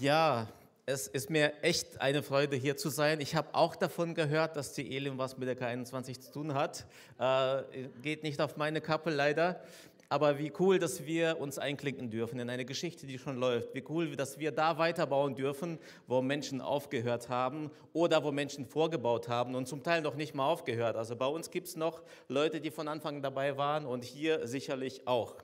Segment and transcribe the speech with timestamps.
[0.00, 0.46] Ja,
[0.86, 3.20] es ist mir echt eine Freude, hier zu sein.
[3.20, 6.86] Ich habe auch davon gehört, dass die Elim was mit der K21 zu tun hat.
[7.18, 9.60] Äh, geht nicht auf meine Kappe leider.
[10.08, 13.74] Aber wie cool, dass wir uns einklinken dürfen in eine Geschichte, die schon läuft.
[13.74, 19.28] Wie cool, dass wir da weiterbauen dürfen, wo Menschen aufgehört haben oder wo Menschen vorgebaut
[19.28, 20.96] haben und zum Teil noch nicht mal aufgehört.
[20.96, 25.06] Also bei uns gibt es noch Leute, die von Anfang dabei waren und hier sicherlich
[25.06, 25.36] auch.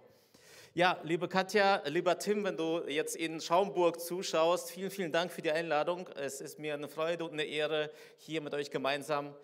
[0.72, 5.42] Ja, liebe Katja, lieber Tim, wenn du jetzt in Schaumburg zuschaust, vielen, vielen Dank für
[5.42, 6.06] die Einladung.
[6.14, 9.34] Es ist mir eine Freude und eine Ehre, hier mit euch gemeinsam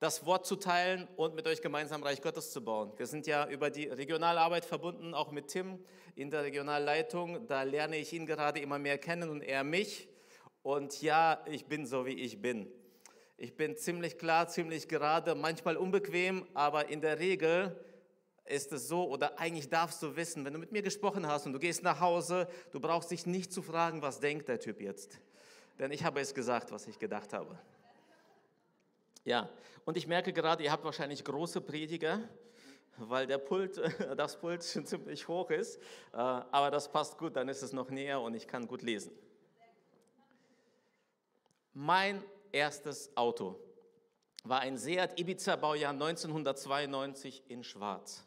[0.00, 2.92] das Wort zu teilen und mit euch gemeinsam Reich Gottes zu bauen.
[2.98, 5.78] Wir sind ja über die Regionalarbeit verbunden, auch mit Tim
[6.14, 7.46] in der Regionalleitung.
[7.46, 10.10] Da lerne ich ihn gerade immer mehr kennen und er mich.
[10.60, 12.70] Und ja, ich bin so, wie ich bin.
[13.38, 17.82] Ich bin ziemlich klar, ziemlich gerade, manchmal unbequem, aber in der Regel
[18.46, 21.52] ist es so, oder eigentlich darfst du wissen, wenn du mit mir gesprochen hast und
[21.52, 25.18] du gehst nach Hause, du brauchst dich nicht zu fragen, was denkt der Typ jetzt.
[25.78, 27.58] Denn ich habe es gesagt, was ich gedacht habe.
[29.24, 29.48] Ja,
[29.84, 32.20] und ich merke gerade, ihr habt wahrscheinlich große Prediger,
[32.96, 33.80] weil der Pult,
[34.16, 35.76] das Pult schon ziemlich hoch ist.
[36.12, 39.12] Äh, aber das passt gut, dann ist es noch näher und ich kann gut lesen.
[41.74, 43.60] Mein erstes Auto
[44.44, 48.24] war ein Seat Ibiza Baujahr 1992 in Schwarz.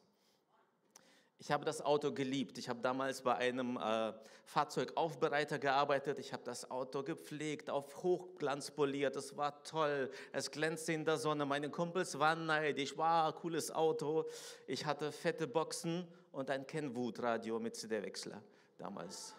[1.41, 2.57] Ich habe das Auto geliebt.
[2.57, 4.11] Ich habe damals bei einem äh,
[4.43, 6.19] Fahrzeugaufbereiter gearbeitet.
[6.19, 9.15] Ich habe das Auto gepflegt, auf Hochglanz poliert.
[9.15, 10.11] Es war toll.
[10.33, 11.45] Es glänzte in der Sonne.
[11.45, 12.97] Meine Kumpels waren neidisch.
[12.97, 14.25] War cooles Auto.
[14.67, 18.43] Ich hatte fette Boxen und ein Kenwood-Radio mit CD-Wechsler
[18.77, 19.33] damals.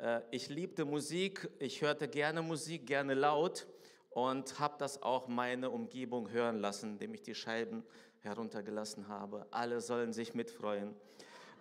[0.00, 1.48] Äh, ich liebte Musik.
[1.60, 3.68] Ich hörte gerne Musik, gerne laut
[4.10, 7.84] und habe das auch meine Umgebung hören lassen, indem ich die Scheiben
[8.22, 9.46] heruntergelassen habe.
[9.50, 10.94] Alle sollen sich mitfreuen.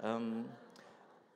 [0.01, 0.45] Ähm,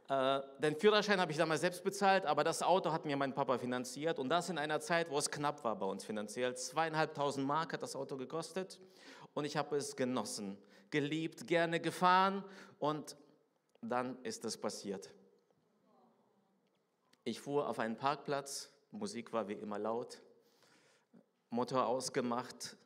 [0.07, 3.57] äh, den Führerschein habe ich damals selbst bezahlt, aber das Auto hat mir mein Papa
[3.57, 6.55] finanziert und das in einer Zeit, wo es knapp war bei uns finanziell.
[6.55, 8.79] Zweieinhalbtausend Mark hat das Auto gekostet
[9.33, 10.57] und ich habe es genossen,
[10.91, 12.43] geliebt, gerne gefahren
[12.77, 13.17] und
[13.81, 15.11] dann ist es passiert.
[17.23, 20.21] Ich fuhr auf einen Parkplatz, Musik war wie immer laut,
[21.49, 22.77] Motor ausgemacht,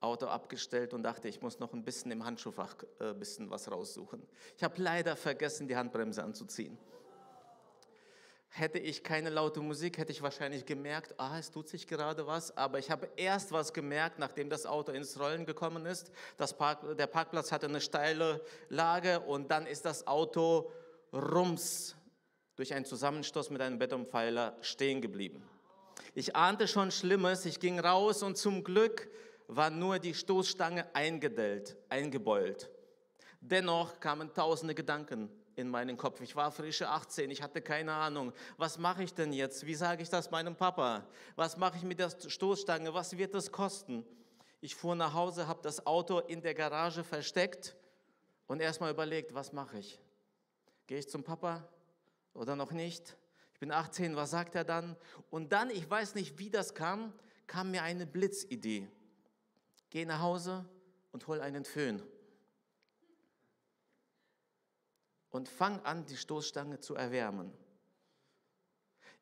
[0.00, 4.22] Auto abgestellt und dachte, ich muss noch ein bisschen im Handschuhfach äh, bisschen was raussuchen.
[4.56, 6.78] Ich habe leider vergessen, die Handbremse anzuziehen.
[8.48, 12.56] Hätte ich keine laute Musik, hätte ich wahrscheinlich gemerkt, ah, es tut sich gerade was.
[12.56, 16.10] Aber ich habe erst was gemerkt, nachdem das Auto ins Rollen gekommen ist.
[16.36, 20.72] Das Park, der Parkplatz hatte eine steile Lage und dann ist das Auto
[21.12, 21.94] rums
[22.56, 25.42] durch einen Zusammenstoß mit einem Betonpfeiler stehen geblieben.
[26.14, 29.08] Ich ahnte schon Schlimmes, ich ging raus und zum Glück
[29.50, 32.70] war nur die Stoßstange eingedellt, eingebeult.
[33.40, 36.20] Dennoch kamen tausende Gedanken in meinen Kopf.
[36.20, 38.32] Ich war frische 18, ich hatte keine Ahnung.
[38.56, 39.66] Was mache ich denn jetzt?
[39.66, 41.04] Wie sage ich das meinem Papa?
[41.34, 42.94] Was mache ich mit der Stoßstange?
[42.94, 44.04] Was wird das kosten?
[44.60, 47.74] Ich fuhr nach Hause, habe das Auto in der Garage versteckt
[48.46, 50.00] und erstmal überlegt, was mache ich?
[50.86, 51.66] Gehe ich zum Papa
[52.34, 53.16] oder noch nicht?
[53.54, 54.96] Ich bin 18, was sagt er dann?
[55.28, 57.12] Und dann, ich weiß nicht, wie das kam,
[57.46, 58.88] kam mir eine Blitzidee.
[59.90, 60.64] Geh nach Hause
[61.10, 62.02] und hol einen Föhn.
[65.30, 67.52] Und fang an, die Stoßstange zu erwärmen.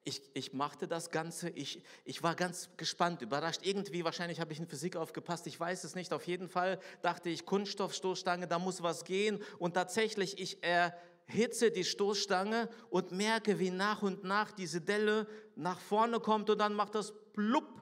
[0.04, 3.60] Ich, ich machte das Ganze, ich, ich war ganz gespannt, überrascht.
[3.62, 6.12] Irgendwie, wahrscheinlich habe ich in Physik aufgepasst, ich weiß es nicht.
[6.12, 9.42] Auf jeden Fall dachte ich, Kunststoffstoßstange, da muss was gehen.
[9.58, 15.80] Und tatsächlich, ich erhitze die Stoßstange und merke, wie nach und nach diese Delle nach
[15.80, 17.78] vorne kommt und dann macht das plupp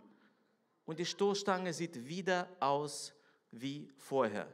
[0.87, 3.13] und die Stoßstange sieht wieder aus
[3.51, 4.47] wie vorher.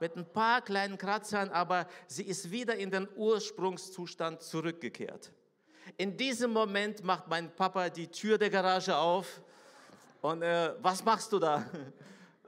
[0.00, 5.32] Mit ein paar kleinen Kratzern, aber sie ist wieder in den Ursprungszustand zurückgekehrt.
[5.96, 9.42] In diesem Moment macht mein Papa die Tür der Garage auf
[10.20, 11.64] und äh, was machst du da?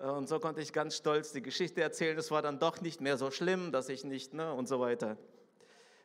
[0.01, 2.17] Und so konnte ich ganz stolz die Geschichte erzählen.
[2.17, 5.19] Es war dann doch nicht mehr so schlimm, dass ich nicht, ne, und so weiter.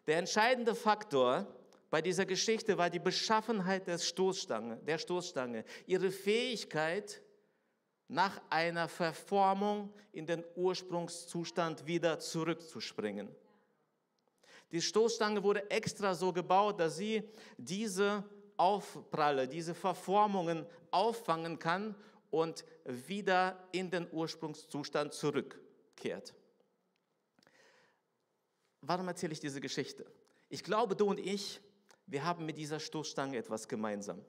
[0.06, 1.48] Der entscheidende Faktor
[1.96, 7.22] bei dieser Geschichte war die Beschaffenheit der Stoßstange, der Stoßstange, ihre Fähigkeit,
[8.10, 13.34] nach einer Verformung in den Ursprungszustand wieder zurückzuspringen.
[14.74, 17.24] Die Stoßstange wurde extra so gebaut, dass sie
[17.58, 18.26] diese
[18.58, 21.96] Aufpralle, diese Verformungen auffangen kann
[22.30, 26.34] und wieder in den Ursprungszustand zurückkehrt.
[28.82, 30.06] Warum erzähle ich diese Geschichte?
[30.50, 31.62] Ich glaube, du und ich
[32.08, 34.24] wir haben mit dieser Stoßstange etwas gemeinsam.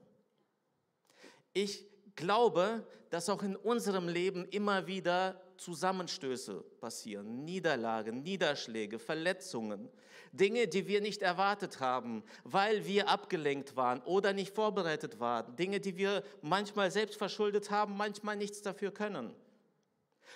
[1.52, 9.88] Ich glaube, dass auch in unserem Leben immer wieder Zusammenstöße passieren, Niederlagen, Niederschläge, Verletzungen,
[10.32, 15.80] Dinge, die wir nicht erwartet haben, weil wir abgelenkt waren oder nicht vorbereitet waren, Dinge,
[15.80, 19.34] die wir manchmal selbst verschuldet haben, manchmal nichts dafür können.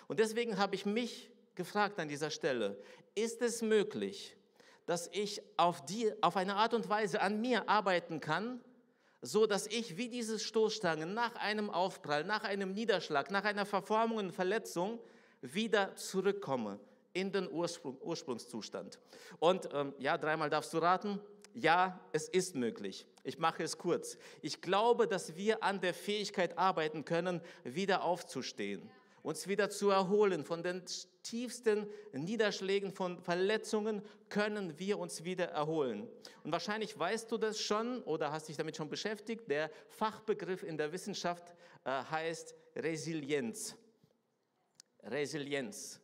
[0.08, 2.82] Und deswegen habe ich mich gefragt an dieser Stelle,
[3.14, 4.36] ist es möglich,
[4.90, 8.60] dass ich auf, die, auf eine Art und Weise an mir arbeiten kann,
[9.22, 14.18] so dass ich wie diese Stoßstangen nach einem Aufprall, nach einem Niederschlag, nach einer Verformung
[14.18, 14.98] und Verletzung
[15.42, 16.80] wieder zurückkomme
[17.12, 18.98] in den Ursprung, Ursprungszustand.
[19.38, 21.20] Und ähm, ja, dreimal darfst du raten.
[21.54, 23.06] Ja, es ist möglich.
[23.22, 24.18] Ich mache es kurz.
[24.42, 28.90] Ich glaube, dass wir an der Fähigkeit arbeiten können, wieder aufzustehen
[29.22, 30.44] uns wieder zu erholen.
[30.44, 30.82] Von den
[31.22, 36.08] tiefsten Niederschlägen, von Verletzungen können wir uns wieder erholen.
[36.44, 39.48] Und wahrscheinlich weißt du das schon oder hast dich damit schon beschäftigt.
[39.50, 41.52] Der Fachbegriff in der Wissenschaft
[41.84, 43.76] äh, heißt Resilienz.
[45.02, 46.00] Resilienz.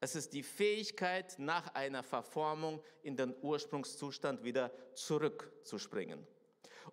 [0.00, 6.26] Es ist die Fähigkeit, nach einer Verformung in den Ursprungszustand wieder zurückzuspringen.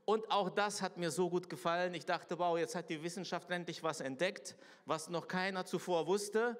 [0.05, 1.93] Und auch das hat mir so gut gefallen.
[1.93, 4.55] Ich dachte, wow, jetzt hat die Wissenschaft endlich was entdeckt,
[4.85, 6.57] was noch keiner zuvor wusste.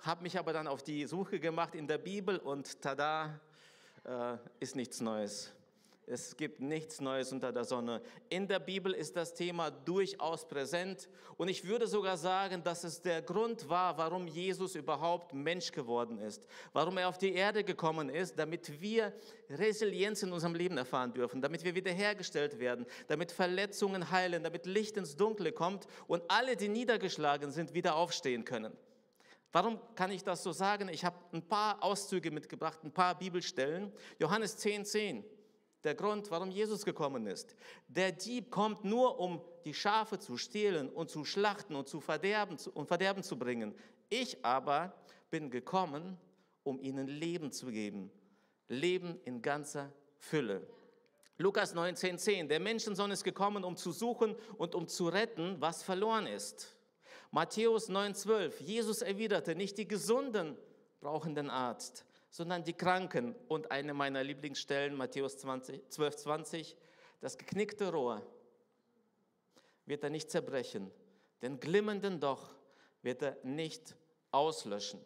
[0.00, 3.40] Habe mich aber dann auf die Suche gemacht in der Bibel und tada,
[4.04, 5.52] äh, ist nichts Neues.
[6.10, 8.02] Es gibt nichts Neues unter der Sonne.
[8.30, 11.08] In der Bibel ist das Thema durchaus präsent.
[11.36, 16.18] Und ich würde sogar sagen, dass es der Grund war, warum Jesus überhaupt Mensch geworden
[16.18, 16.48] ist.
[16.72, 19.12] Warum er auf die Erde gekommen ist, damit wir
[19.48, 24.96] Resilienz in unserem Leben erfahren dürfen, damit wir wiederhergestellt werden, damit Verletzungen heilen, damit Licht
[24.96, 28.72] ins Dunkle kommt und alle, die niedergeschlagen sind, wieder aufstehen können.
[29.52, 30.88] Warum kann ich das so sagen?
[30.88, 33.92] Ich habe ein paar Auszüge mitgebracht, ein paar Bibelstellen.
[34.18, 35.24] Johannes 10, 10
[35.84, 37.56] der Grund, warum Jesus gekommen ist.
[37.88, 42.58] Der Dieb kommt nur, um die Schafe zu stehlen und zu schlachten und zu verderben
[42.74, 43.74] und verderben zu bringen.
[44.08, 44.94] Ich aber
[45.30, 46.18] bin gekommen,
[46.62, 48.10] um ihnen Leben zu geben.
[48.68, 50.66] Leben in ganzer Fülle.
[51.38, 52.16] Lukas 19,10.
[52.18, 52.48] 10.
[52.48, 56.76] Der Menschensohn ist gekommen, um zu suchen und um zu retten, was verloren ist.
[57.30, 58.62] Matthäus 9,12.
[58.62, 60.56] Jesus erwiderte, nicht die Gesunden
[61.00, 63.34] brauchen den Arzt, sondern die Kranken.
[63.48, 66.76] Und eine meiner Lieblingsstellen, Matthäus 20, 12, 20,
[67.20, 68.22] das geknickte Rohr
[69.84, 70.90] wird er nicht zerbrechen,
[71.42, 72.54] den glimmenden Doch
[73.02, 73.96] wird er nicht
[74.30, 75.00] auslöschen.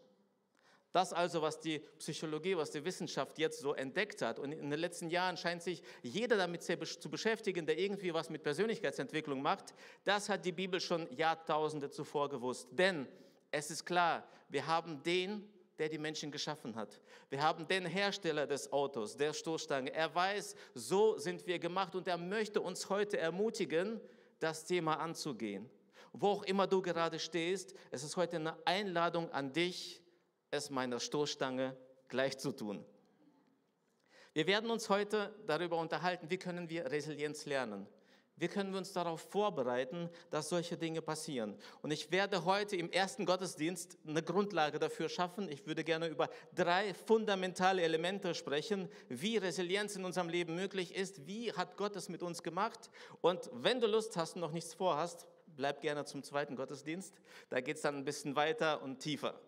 [0.95, 4.39] Das also, was die Psychologie, was die Wissenschaft jetzt so entdeckt hat.
[4.39, 8.45] Und in den letzten Jahren scheint sich jeder damit zu beschäftigen, der irgendwie was mit
[8.45, 9.75] Persönlichkeitsentwicklung macht.
[10.05, 12.69] Das hat die Bibel schon Jahrtausende zuvor gewusst.
[12.71, 13.09] Denn
[13.51, 15.49] es ist klar, wir haben den,
[15.79, 17.01] der die Menschen geschaffen hat.
[17.31, 19.93] Wir haben den Hersteller des Autos, der Stoßstange.
[19.93, 24.01] Er weiß, so sind wir gemacht und er möchte uns heute ermutigen,
[24.39, 25.69] das Thema anzugehen.
[26.13, 30.01] Wo auch immer du gerade stehst, es ist heute eine Einladung an dich,
[30.51, 31.77] es meiner Stoßstange
[32.09, 32.85] gleich zu tun.
[34.33, 37.87] Wir werden uns heute darüber unterhalten, wie können wir Resilienz lernen.
[38.37, 41.57] Wie können wir uns darauf vorbereiten, dass solche Dinge passieren?
[41.83, 45.49] Und ich werde heute im ersten Gottesdienst eine Grundlage dafür schaffen.
[45.49, 51.29] Ich würde gerne über drei fundamentale Elemente sprechen, wie Resilienz in unserem Leben möglich ist,
[51.29, 52.91] wie hat Gott es mit uns gemacht.
[53.21, 57.15] Und wenn du Lust hast und noch nichts vorhast, bleib gerne zum zweiten Gottesdienst.
[57.51, 59.41] Da geht es dann ein bisschen weiter und tiefer.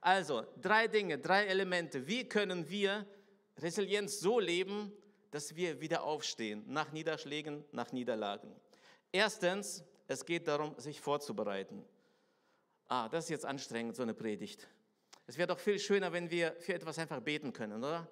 [0.00, 2.06] Also, drei Dinge, drei Elemente.
[2.06, 3.06] Wie können wir
[3.58, 4.92] Resilienz so leben,
[5.34, 8.54] dass wir wieder aufstehen nach Niederschlägen, nach Niederlagen.
[9.10, 11.84] Erstens, es geht darum, sich vorzubereiten.
[12.86, 14.68] Ah, das ist jetzt anstrengend, so eine Predigt.
[15.26, 18.08] Es wäre doch viel schöner, wenn wir für etwas einfach beten können, oder?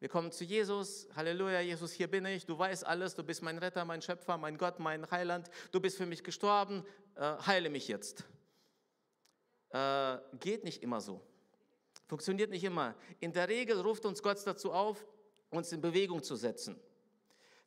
[0.00, 3.58] Wir kommen zu Jesus, Halleluja, Jesus, hier bin ich, du weißt alles, du bist mein
[3.58, 7.86] Retter, mein Schöpfer, mein Gott, mein Heiland, du bist für mich gestorben, äh, heile mich
[7.86, 8.24] jetzt.
[9.70, 11.22] Äh, geht nicht immer so.
[12.08, 12.96] Funktioniert nicht immer.
[13.20, 15.06] In der Regel ruft uns Gott dazu auf,
[15.56, 16.80] uns in Bewegung zu setzen.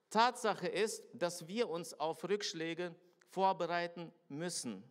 [0.09, 2.95] Tatsache ist, dass wir uns auf Rückschläge
[3.29, 4.83] vorbereiten müssen.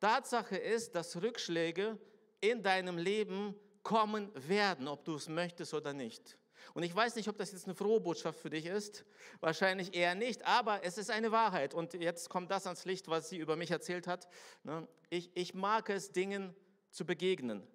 [0.00, 1.98] Tatsache ist, dass Rückschläge
[2.40, 6.36] in deinem Leben kommen werden, ob du es möchtest oder nicht.
[6.74, 9.04] Und ich weiß nicht, ob das jetzt eine frohe Botschaft für dich ist.
[9.40, 11.74] Wahrscheinlich eher nicht, aber es ist eine Wahrheit.
[11.74, 14.28] Und jetzt kommt das ans Licht, was sie über mich erzählt hat.
[14.62, 14.86] Ne?
[15.10, 16.54] Ich, ich mag es, Dingen
[16.90, 17.66] zu begegnen.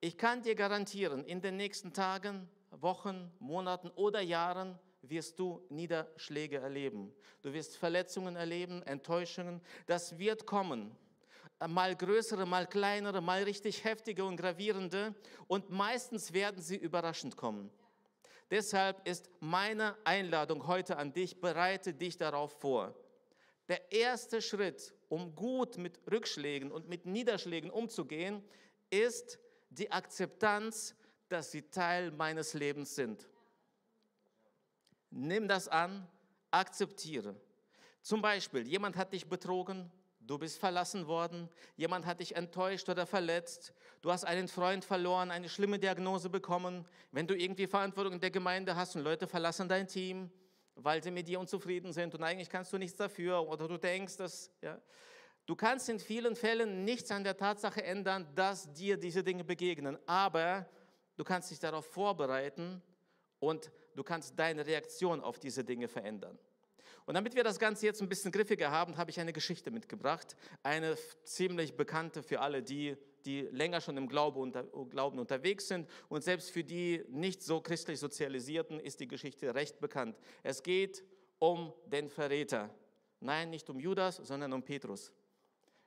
[0.00, 2.48] Ich kann dir garantieren, in den nächsten Tagen
[2.82, 7.12] Wochen, Monaten oder Jahren wirst du Niederschläge erleben.
[7.42, 9.60] Du wirst Verletzungen erleben, Enttäuschungen.
[9.86, 10.96] Das wird kommen.
[11.66, 15.14] Mal größere, mal kleinere, mal richtig heftige und gravierende.
[15.46, 17.70] Und meistens werden sie überraschend kommen.
[18.50, 22.94] Deshalb ist meine Einladung heute an dich, bereite dich darauf vor.
[23.68, 28.42] Der erste Schritt, um gut mit Rückschlägen und mit Niederschlägen umzugehen,
[28.88, 30.94] ist die Akzeptanz,
[31.28, 33.28] dass sie Teil meines Lebens sind.
[35.10, 36.06] Nimm das an,
[36.50, 37.34] akzeptiere.
[38.02, 43.06] Zum Beispiel, jemand hat dich betrogen, du bist verlassen worden, jemand hat dich enttäuscht oder
[43.06, 48.20] verletzt, du hast einen Freund verloren, eine schlimme Diagnose bekommen, wenn du irgendwie Verantwortung in
[48.20, 50.30] der Gemeinde hast und Leute verlassen dein Team,
[50.74, 54.16] weil sie mit dir unzufrieden sind und eigentlich kannst du nichts dafür oder du denkst,
[54.18, 54.80] dass, ja,
[55.46, 59.98] du kannst in vielen Fällen nichts an der Tatsache ändern, dass dir diese Dinge begegnen,
[60.06, 60.68] aber
[61.18, 62.80] du kannst dich darauf vorbereiten
[63.40, 66.38] und du kannst deine Reaktion auf diese Dinge verändern.
[67.04, 70.36] Und damit wir das Ganze jetzt ein bisschen griffiger haben, habe ich eine Geschichte mitgebracht.
[70.62, 75.88] Eine ziemlich bekannte für alle, die, die länger schon im Glauben, unter, Glauben unterwegs sind.
[76.08, 80.18] Und selbst für die nicht so christlich Sozialisierten ist die Geschichte recht bekannt.
[80.42, 81.02] Es geht
[81.38, 82.70] um den Verräter.
[83.20, 85.12] Nein, nicht um Judas, sondern um Petrus.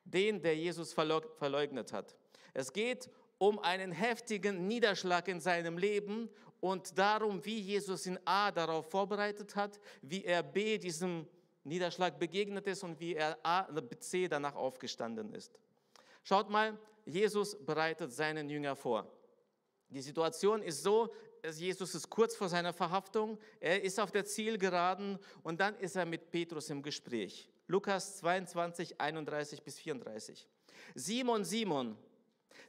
[0.03, 2.17] Den, der Jesus verleugnet hat.
[2.53, 3.09] Es geht
[3.41, 6.29] um einen heftigen Niederschlag in seinem Leben
[6.59, 11.25] und darum, wie Jesus in A darauf vorbereitet hat, wie er B diesem
[11.63, 13.67] Niederschlag begegnet ist und wie er A,
[13.99, 15.57] C danach aufgestanden ist.
[16.23, 19.11] Schaut mal, Jesus bereitet seinen Jünger vor.
[19.89, 21.11] Die Situation ist so,
[21.51, 26.05] Jesus ist kurz vor seiner Verhaftung, er ist auf der Zielgeraden und dann ist er
[26.05, 27.49] mit Petrus im Gespräch.
[27.65, 30.47] Lukas 22, 31 bis 34.
[30.93, 31.97] Simon, Simon,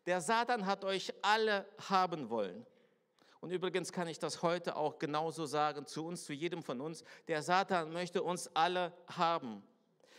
[0.06, 2.66] der Satan hat euch alle haben wollen.
[3.40, 7.02] Und übrigens kann ich das heute auch genauso sagen zu uns, zu jedem von uns.
[7.26, 9.62] Der Satan möchte uns alle haben.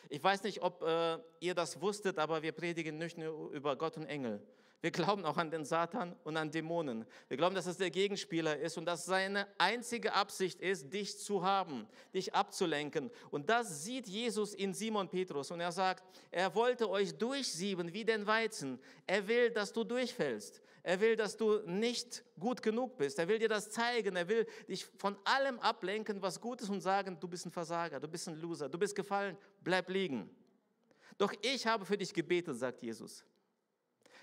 [0.09, 3.97] Ich weiß nicht, ob äh, ihr das wusstet, aber wir predigen nicht nur über Gott
[3.97, 4.45] und Engel.
[4.83, 7.05] Wir glauben auch an den Satan und an Dämonen.
[7.29, 11.41] Wir glauben, dass es der Gegenspieler ist und dass seine einzige Absicht ist, dich zu
[11.41, 13.09] haben, dich abzulenken.
[13.31, 18.03] Und das sieht Jesus in Simon Petrus und er sagt, er wollte euch durchsieben wie
[18.03, 18.77] den Weizen.
[19.07, 20.61] Er will, dass du durchfällst.
[20.83, 23.17] Er will, dass du nicht gut genug bist.
[23.19, 24.17] Er will dir das zeigen.
[24.17, 28.01] Er will dich von allem ablenken, was gut ist und sagen, du bist ein Versager,
[28.01, 30.29] du bist ein Loser, du bist gefallen, bleib liegen.
[31.17, 33.23] Doch ich habe für dich gebetet, sagt Jesus.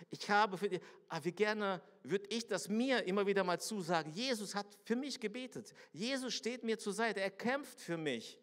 [0.08, 4.12] Ich habe für dich, ah, wie gerne würde ich das mir immer wieder mal zusagen.
[4.12, 5.74] Jesus hat für mich gebetet.
[5.92, 7.20] Jesus steht mir zur Seite.
[7.20, 8.38] Er kämpft für mich.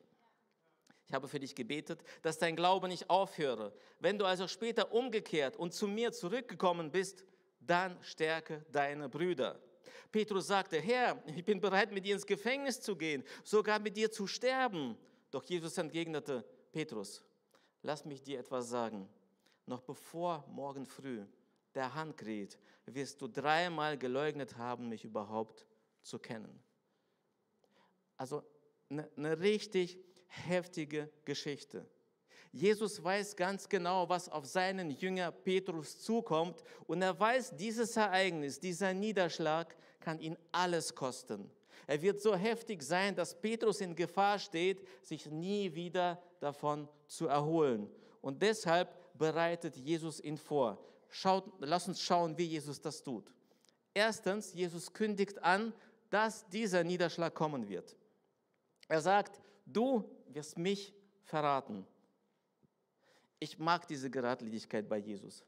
[1.08, 3.74] Ich habe für dich gebetet, dass dein Glaube nicht aufhöre.
[4.00, 7.24] Wenn du also später umgekehrt und zu mir zurückgekommen bist,
[7.62, 9.60] dann stärke deine Brüder.
[10.12, 14.12] Petrus sagte, Herr, ich bin bereit, mit dir ins Gefängnis zu gehen, sogar mit dir
[14.12, 14.98] zu sterben.
[15.32, 17.24] Doch Jesus entgegnete, Petrus,
[17.82, 19.10] lass mich dir etwas sagen.
[19.66, 21.26] Noch bevor morgen früh
[21.78, 25.66] der Hand kräht, wirst du dreimal geleugnet haben, mich überhaupt
[26.02, 26.60] zu kennen.
[28.18, 28.44] Also
[28.90, 31.86] eine, eine richtig heftige Geschichte.
[32.52, 38.60] Jesus weiß ganz genau, was auf seinen Jünger Petrus zukommt und er weiß, dieses Ereignis,
[38.60, 41.52] dieser Niederschlag kann ihn alles kosten.
[41.86, 47.28] Er wird so heftig sein, dass Petrus in Gefahr steht, sich nie wieder davon zu
[47.28, 47.90] erholen.
[48.22, 50.84] Und deshalb bereitet Jesus ihn vor.
[51.10, 53.32] Schaut, lass uns schauen, wie Jesus das tut.
[53.94, 55.74] Erstens, Jesus kündigt an,
[56.10, 57.96] dass dieser Niederschlag kommen wird.
[58.88, 61.86] Er sagt, du wirst mich verraten.
[63.40, 65.44] Ich mag diese Geradlinigkeit bei Jesus.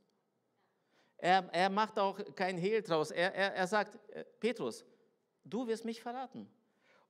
[1.18, 3.12] Er, er macht auch kein Hehl draus.
[3.12, 4.86] Er, er, er sagt, äh, Petrus,
[5.44, 6.50] du wirst mich verraten.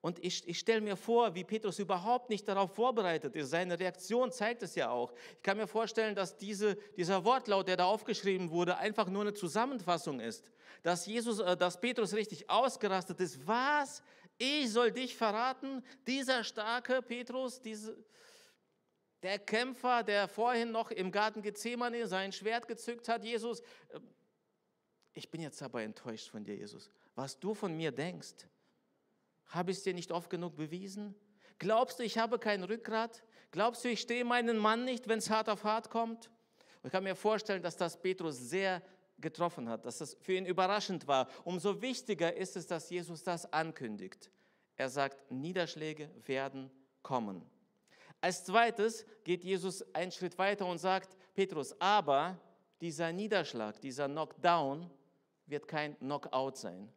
[0.01, 3.49] Und ich, ich stelle mir vor, wie Petrus überhaupt nicht darauf vorbereitet ist.
[3.49, 5.13] Seine Reaktion zeigt es ja auch.
[5.35, 9.33] Ich kann mir vorstellen, dass diese, dieser Wortlaut, der da aufgeschrieben wurde, einfach nur eine
[9.33, 10.45] Zusammenfassung ist.
[10.83, 13.45] Dass, Jesus, äh, dass Petrus richtig ausgerastet ist.
[13.45, 14.01] Was?
[14.37, 15.83] Ich soll dich verraten?
[16.07, 17.97] Dieser starke Petrus, diese,
[19.21, 23.99] der Kämpfer, der vorhin noch im Garten Gethsemane sein Schwert gezückt hat, Jesus, äh,
[25.13, 26.89] ich bin jetzt aber enttäuscht von dir, Jesus.
[27.15, 28.47] Was du von mir denkst,
[29.49, 31.15] habe ich es dir nicht oft genug bewiesen?
[31.57, 33.23] Glaubst du, ich habe kein Rückgrat?
[33.51, 36.29] Glaubst du, ich stehe meinen Mann nicht, wenn es hart auf hart kommt?
[36.83, 38.81] ich kann mir vorstellen, dass das Petrus sehr
[39.19, 41.27] getroffen hat, dass das für ihn überraschend war.
[41.43, 44.31] Umso wichtiger ist es, dass Jesus das ankündigt.
[44.77, 46.71] Er sagt, Niederschläge werden
[47.03, 47.43] kommen.
[48.21, 52.39] Als zweites geht Jesus einen Schritt weiter und sagt, Petrus, aber
[52.79, 54.89] dieser Niederschlag, dieser Knockdown
[55.47, 56.89] wird kein Knockout sein.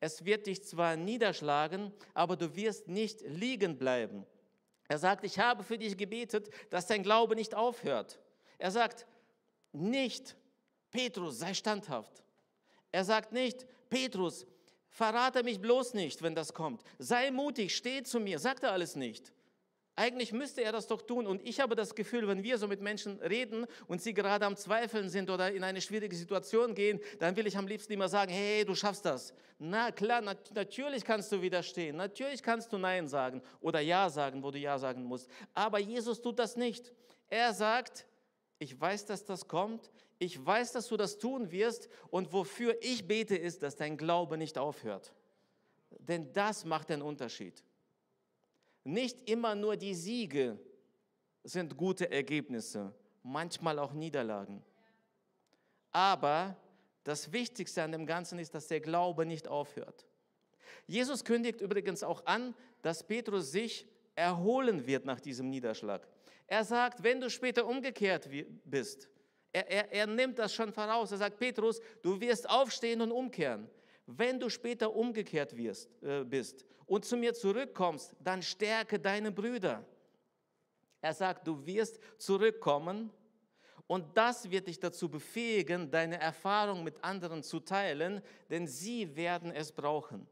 [0.00, 4.26] Es wird dich zwar niederschlagen, aber du wirst nicht liegen bleiben.
[4.88, 8.20] Er sagt, ich habe für dich gebetet, dass dein Glaube nicht aufhört.
[8.58, 9.06] Er sagt
[9.72, 10.36] nicht,
[10.90, 12.22] Petrus, sei standhaft.
[12.92, 14.46] Er sagt nicht, Petrus,
[14.88, 16.82] verrate mich bloß nicht, wenn das kommt.
[16.98, 19.32] Sei mutig, steh zu mir, sagt er alles nicht.
[19.98, 21.26] Eigentlich müsste er das doch tun.
[21.26, 24.54] Und ich habe das Gefühl, wenn wir so mit Menschen reden und sie gerade am
[24.54, 28.30] Zweifeln sind oder in eine schwierige Situation gehen, dann will ich am liebsten immer sagen,
[28.30, 29.32] hey, du schaffst das.
[29.58, 31.96] Na klar, nat natürlich kannst du widerstehen.
[31.96, 35.30] Natürlich kannst du Nein sagen oder Ja sagen, wo du Ja sagen musst.
[35.54, 36.92] Aber Jesus tut das nicht.
[37.30, 38.06] Er sagt,
[38.58, 39.90] ich weiß, dass das kommt.
[40.18, 41.88] Ich weiß, dass du das tun wirst.
[42.10, 45.14] Und wofür ich bete, ist, dass dein Glaube nicht aufhört.
[45.98, 47.64] Denn das macht den Unterschied.
[48.86, 50.56] Nicht immer nur die Siege
[51.42, 54.62] sind gute Ergebnisse, manchmal auch Niederlagen.
[55.90, 56.56] Aber
[57.02, 60.06] das Wichtigste an dem Ganzen ist, dass der Glaube nicht aufhört.
[60.86, 66.06] Jesus kündigt übrigens auch an, dass Petrus sich erholen wird nach diesem Niederschlag.
[66.46, 68.28] Er sagt, wenn du später umgekehrt
[68.64, 69.08] bist,
[69.50, 71.10] er, er, er nimmt das schon voraus.
[71.10, 73.68] Er sagt, Petrus, du wirst aufstehen und umkehren.
[74.06, 79.84] Wenn du später umgekehrt wirst, äh, bist und zu mir zurückkommst, dann stärke deine Brüder.
[81.00, 83.10] Er sagt, du wirst zurückkommen
[83.86, 88.20] und das wird dich dazu befähigen, deine Erfahrung mit anderen zu teilen,
[88.50, 90.26] denn sie werden es brauchen.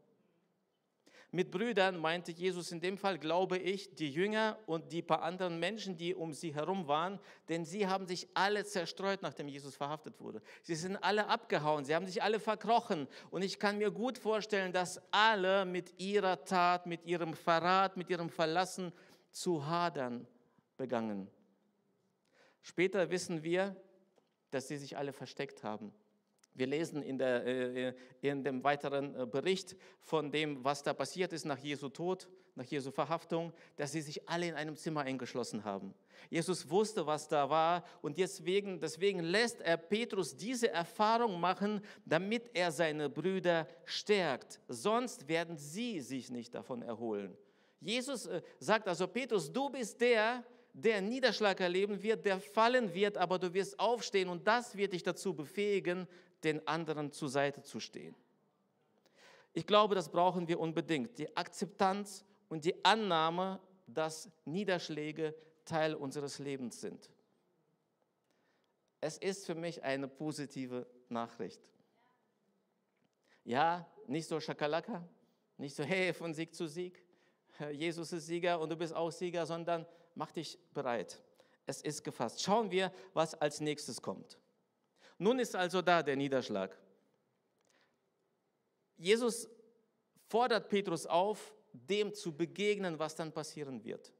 [1.35, 5.59] Mit Brüdern meinte Jesus in dem Fall, glaube ich, die Jünger und die paar anderen
[5.59, 10.21] Menschen, die um sie herum waren, denn sie haben sich alle zerstreut, nachdem Jesus verhaftet
[10.21, 10.41] wurde.
[10.61, 13.09] Sie sind alle abgehauen, sie haben sich alle verkrochen.
[13.31, 18.09] Und ich kann mir gut vorstellen, dass alle mit ihrer Tat, mit ihrem Verrat, mit
[18.09, 18.93] ihrem Verlassen
[19.29, 20.25] zu hadern
[20.77, 21.29] begangen.
[22.61, 23.75] Später wissen wir,
[24.51, 25.91] dass sie sich alle versteckt haben.
[26.55, 31.33] Wir lesen in, der, äh, in dem weiteren äh, Bericht von dem, was da passiert
[31.33, 35.65] ist nach Jesu Tod, nach Jesu Verhaftung, dass sie sich alle in einem Zimmer eingeschlossen
[35.65, 35.93] haben.
[36.29, 42.49] Jesus wusste, was da war und deswegen, deswegen lässt er Petrus diese Erfahrung machen, damit
[42.53, 44.61] er seine Brüder stärkt.
[44.69, 47.35] Sonst werden sie sich nicht davon erholen.
[47.81, 50.43] Jesus äh, sagt also, Petrus, du bist der,
[50.73, 55.03] der Niederschlag erleben wird, der fallen wird, aber du wirst aufstehen und das wird dich
[55.03, 56.07] dazu befähigen,
[56.45, 58.15] den anderen zur Seite zu stehen.
[59.53, 61.17] Ich glaube, das brauchen wir unbedingt.
[61.17, 67.09] Die Akzeptanz und die Annahme, dass Niederschläge Teil unseres Lebens sind.
[69.01, 71.61] Es ist für mich eine positive Nachricht.
[73.43, 75.07] Ja, nicht so Schakalaka,
[75.57, 77.03] nicht so hey von Sieg zu Sieg.
[77.71, 81.21] Jesus ist Sieger und du bist auch Sieger, sondern mach dich bereit.
[81.65, 82.41] Es ist gefasst.
[82.41, 84.37] Schauen wir, was als nächstes kommt.
[85.17, 86.77] Nun ist also da der Niederschlag.
[88.97, 89.49] Jesus
[90.27, 94.13] fordert Petrus auf, dem zu begegnen, was dann passieren wird.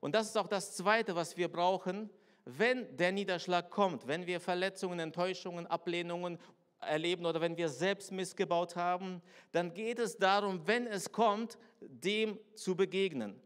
[0.00, 2.10] Und das ist auch das Zweite, was wir brauchen,
[2.44, 6.38] wenn der Niederschlag kommt, wenn wir Verletzungen, Enttäuschungen, Ablehnungen
[6.80, 12.38] erleben oder wenn wir selbst missgebaut haben, dann geht es darum, wenn es kommt, dem
[12.54, 13.40] zu begegnen.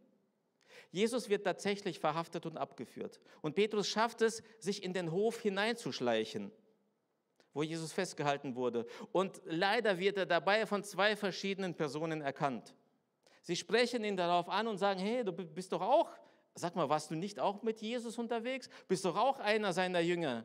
[0.92, 3.20] Jesus wird tatsächlich verhaftet und abgeführt.
[3.42, 6.52] Und Petrus schafft es, sich in den Hof hineinzuschleichen
[7.54, 8.86] wo Jesus festgehalten wurde.
[9.12, 12.74] Und leider wird er dabei von zwei verschiedenen Personen erkannt.
[13.42, 16.10] Sie sprechen ihn darauf an und sagen, hey, du bist doch auch,
[16.54, 18.68] sag mal, warst du nicht auch mit Jesus unterwegs?
[18.88, 20.44] Bist doch auch einer seiner Jünger?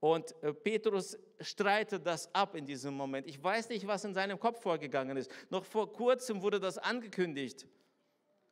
[0.00, 3.26] Und äh, Petrus streitet das ab in diesem Moment.
[3.26, 5.30] Ich weiß nicht, was in seinem Kopf vorgegangen ist.
[5.48, 7.66] Noch vor kurzem wurde das angekündigt.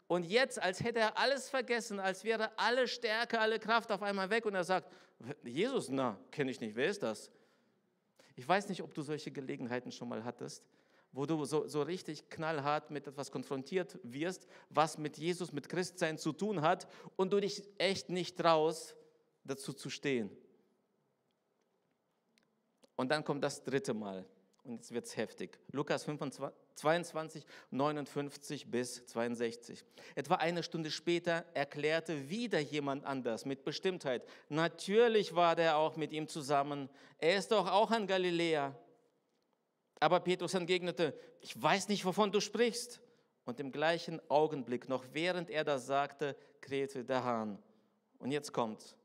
[0.07, 4.31] Und jetzt, als hätte er alles vergessen, als wäre alle Stärke, alle Kraft auf einmal
[4.31, 4.91] weg und er sagt,
[5.43, 7.31] Jesus, na, kenne ich nicht, wer ist das?
[8.35, 10.65] Ich weiß nicht, ob du solche Gelegenheiten schon mal hattest,
[11.13, 16.19] wo du so, so richtig knallhart mit etwas konfrontiert wirst, was mit Jesus, mit Christsein
[16.19, 18.97] zu tun hat und du dich echt nicht traust,
[19.45, 20.31] dazu zu stehen.
[22.97, 24.25] Und dann kommt das dritte Mal.
[24.65, 25.59] Und jetzt wird es heftig.
[25.73, 29.85] Lukas 25, 22, 59 bis 62.
[30.15, 34.25] Etwa eine Stunde später erklärte wieder jemand anders mit Bestimmtheit.
[34.49, 36.89] Natürlich war der auch mit ihm zusammen.
[37.19, 38.79] Er ist doch auch ein Galiläer.
[39.99, 43.01] Aber Petrus entgegnete, ich weiß nicht, wovon du sprichst.
[43.45, 47.61] Und im gleichen Augenblick, noch während er das sagte, krähte der Hahn.
[48.19, 48.97] Und jetzt kommt's.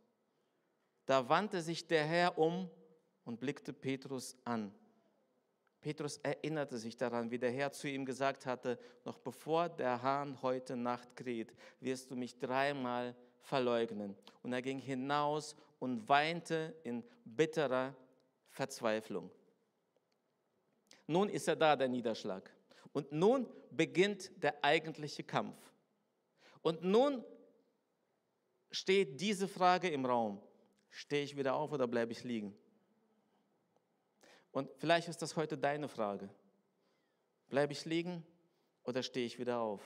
[1.07, 2.69] Da wandte sich der Herr um
[3.25, 4.71] und blickte Petrus an.
[5.81, 10.41] Petrus erinnerte sich daran, wie der Herr zu ihm gesagt hatte, noch bevor der Hahn
[10.41, 14.15] heute Nacht kräht, wirst du mich dreimal verleugnen.
[14.41, 17.95] Und er ging hinaus und weinte in bitterer
[18.49, 19.29] Verzweiflung.
[21.05, 22.51] Nun ist er da, der Niederschlag.
[22.91, 25.57] Und nun beginnt der eigentliche Kampf.
[26.61, 27.23] Und nun
[28.71, 30.41] steht diese Frage im Raum.
[30.89, 32.57] Stehe ich wieder auf oder bleibe ich liegen?
[34.51, 36.29] Und vielleicht ist das heute deine Frage.
[37.49, 38.25] Bleibe ich liegen
[38.83, 39.81] oder stehe ich wieder auf?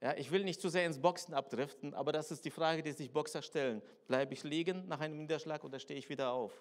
[0.00, 2.92] Ja, ich will nicht zu sehr ins Boxen abdriften, aber das ist die Frage, die
[2.92, 3.80] sich Boxer stellen.
[4.06, 6.52] Bleibe ich liegen nach einem Niederschlag oder stehe ich wieder auf?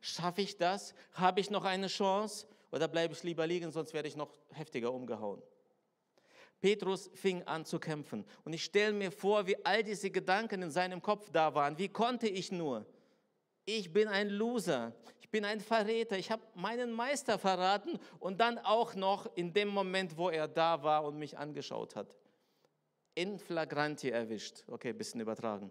[0.00, 0.94] Schaffe ich das?
[1.12, 2.46] Habe ich noch eine Chance?
[2.70, 5.42] Oder bleibe ich lieber liegen, sonst werde ich noch heftiger umgehauen?
[6.60, 8.24] Petrus fing an zu kämpfen.
[8.44, 11.76] Und ich stelle mir vor, wie all diese Gedanken in seinem Kopf da waren.
[11.78, 12.86] Wie konnte ich nur?
[13.66, 18.58] Ich bin ein Loser, ich bin ein Verräter, ich habe meinen Meister verraten und dann
[18.58, 22.16] auch noch in dem Moment, wo er da war und mich angeschaut hat.
[23.14, 24.64] In flagranti erwischt.
[24.66, 25.70] Okay, bisschen übertragen.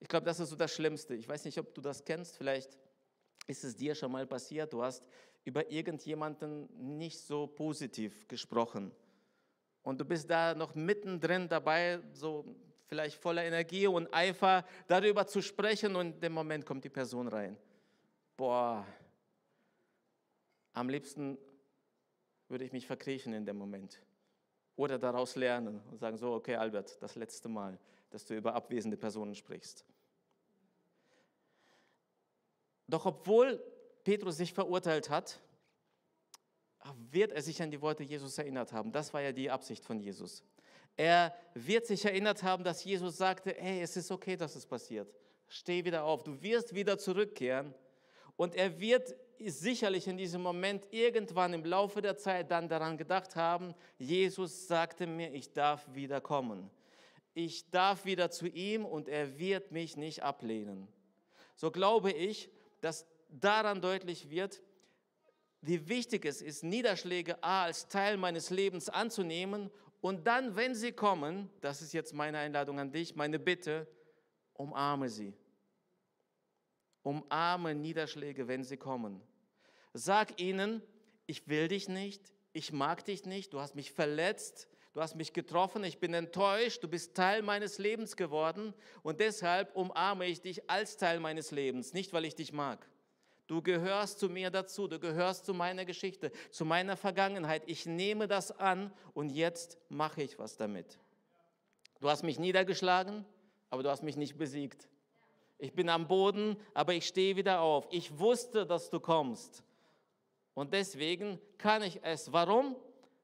[0.00, 1.14] Ich glaube, das ist so das Schlimmste.
[1.14, 2.36] Ich weiß nicht, ob du das kennst.
[2.36, 2.78] Vielleicht
[3.46, 4.72] ist es dir schon mal passiert.
[4.72, 5.04] Du hast
[5.44, 8.92] über irgendjemanden nicht so positiv gesprochen.
[9.82, 12.44] Und du bist da noch mittendrin dabei, so
[12.92, 17.26] vielleicht voller Energie und Eifer darüber zu sprechen und in dem Moment kommt die Person
[17.26, 17.56] rein.
[18.36, 18.86] Boah,
[20.74, 21.38] am liebsten
[22.48, 23.98] würde ich mich verkriechen in dem Moment.
[24.76, 27.78] Oder daraus lernen und sagen, so, okay, Albert, das letzte Mal,
[28.10, 29.86] dass du über abwesende Personen sprichst.
[32.88, 33.58] Doch obwohl
[34.04, 35.40] Petrus sich verurteilt hat,
[37.10, 38.92] wird er sich an die Worte Jesus erinnert haben.
[38.92, 40.44] Das war ja die Absicht von Jesus.
[40.96, 45.12] Er wird sich erinnert haben, dass Jesus sagte, hey, es ist okay, dass es passiert.
[45.48, 47.74] Steh wieder auf, du wirst wieder zurückkehren.
[48.36, 53.36] Und er wird sicherlich in diesem Moment irgendwann im Laufe der Zeit dann daran gedacht
[53.36, 56.70] haben, Jesus sagte mir, ich darf wieder kommen.
[57.34, 60.88] Ich darf wieder zu ihm und er wird mich nicht ablehnen.
[61.56, 62.50] So glaube ich,
[62.80, 64.62] dass daran deutlich wird,
[65.60, 69.70] wie wichtig es ist, Niederschläge A als Teil meines Lebens anzunehmen
[70.02, 73.86] und dann, wenn sie kommen, das ist jetzt meine Einladung an dich, meine Bitte,
[74.52, 75.32] umarme sie.
[77.02, 79.22] Umarme Niederschläge, wenn sie kommen.
[79.94, 80.82] Sag ihnen,
[81.26, 85.32] ich will dich nicht, ich mag dich nicht, du hast mich verletzt, du hast mich
[85.32, 90.68] getroffen, ich bin enttäuscht, du bist Teil meines Lebens geworden und deshalb umarme ich dich
[90.68, 92.88] als Teil meines Lebens, nicht weil ich dich mag.
[93.52, 97.62] Du gehörst zu mir dazu, du gehörst zu meiner Geschichte, zu meiner Vergangenheit.
[97.66, 100.98] Ich nehme das an und jetzt mache ich was damit.
[102.00, 103.26] Du hast mich niedergeschlagen,
[103.68, 104.88] aber du hast mich nicht besiegt.
[105.58, 107.86] Ich bin am Boden, aber ich stehe wieder auf.
[107.90, 109.62] Ich wusste, dass du kommst.
[110.54, 112.32] Und deswegen kann ich es.
[112.32, 112.74] Warum?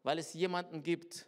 [0.03, 1.27] Weil es jemanden gibt,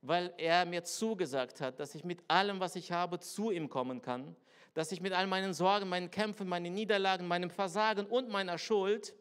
[0.00, 4.00] weil er mir zugesagt hat, dass ich mit allem, was ich habe, zu ihm kommen
[4.00, 4.34] kann
[4.74, 9.14] dass ich mit all meinen Sorgen, meinen Kämpfen, meinen Niederlagen, meinem Versagen und meiner Schuld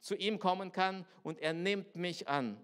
[0.00, 2.62] zu ihm kommen kann und er nimmt mich an.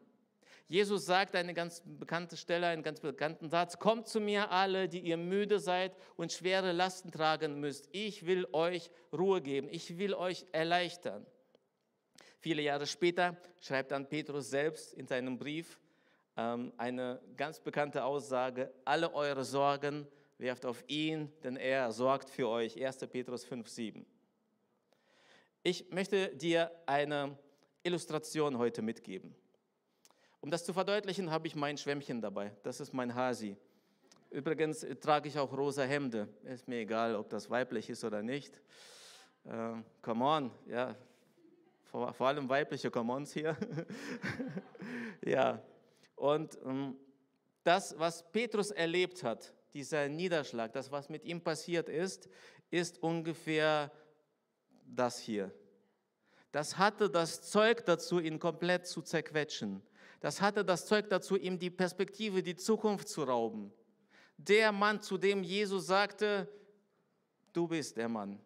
[0.67, 5.01] Jesus sagt eine ganz bekannte Stelle, einen ganz bekannten Satz, kommt zu mir alle, die
[5.01, 7.89] ihr müde seid und schwere Lasten tragen müsst.
[7.93, 11.27] Ich will euch Ruhe geben, ich will euch erleichtern.
[12.41, 15.79] Viele Jahre später schreibt dann Petrus selbst in seinem Brief
[16.37, 20.07] ähm, eine ganz bekannte Aussage, alle eure Sorgen
[20.39, 22.83] werft auf ihn, denn er sorgt für euch.
[22.83, 22.99] 1.
[23.09, 24.07] Petrus 5, 7.
[25.63, 27.39] Ich möchte dir eine
[27.83, 29.35] Illustration heute mitgeben.
[30.41, 32.53] Um das zu verdeutlichen, habe ich mein Schwämmchen dabei.
[32.63, 33.57] Das ist mein Hasi.
[34.31, 36.29] Übrigens trage ich auch rosa Hemde.
[36.43, 38.61] Ist mir egal, ob das weiblich ist oder nicht.
[39.45, 40.97] Äh, come on, ja.
[41.85, 43.57] Vor, vor allem weibliche Come ons hier.
[45.25, 45.63] ja.
[46.17, 46.97] Und ähm,
[47.63, 52.29] das, was Petrus erlebt hat, dieser Niederschlag, das, was mit ihm passiert ist,
[52.71, 53.91] ist ungefähr
[54.87, 55.53] das hier.
[56.53, 59.83] Das hatte das Zeug dazu, ihn komplett zu zerquetschen.
[60.21, 63.73] Das hatte das Zeug dazu, ihm die Perspektive, die Zukunft zu rauben.
[64.37, 66.49] Der Mann, zu dem Jesus sagte,
[67.53, 68.41] du bist der Mann.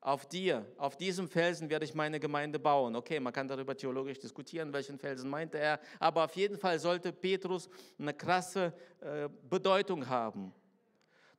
[0.00, 2.94] Auf dir, auf diesem Felsen werde ich meine Gemeinde bauen.
[2.94, 7.10] Okay, man kann darüber theologisch diskutieren, welchen Felsen meinte er, aber auf jeden Fall sollte
[7.10, 10.52] Petrus eine krasse äh, Bedeutung haben.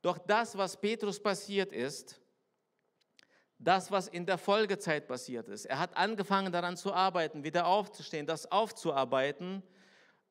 [0.02, 2.20] Doch das, was Petrus passiert ist,
[3.58, 8.26] das, was in der Folgezeit passiert ist, er hat angefangen daran zu arbeiten, wieder aufzustehen,
[8.26, 9.62] das aufzuarbeiten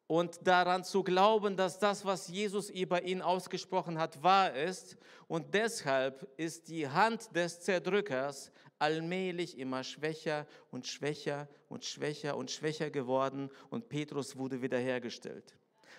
[0.08, 4.98] und daran zu glauben, dass das, was Jesus über ihn ausgesprochen hat, wahr ist.
[5.28, 12.52] Und deshalb ist die Hand des Zerdrückers allmählich immer schwächer und schwächer und schwächer und
[12.52, 15.56] schwächer geworden und Petrus wurde wiederhergestellt.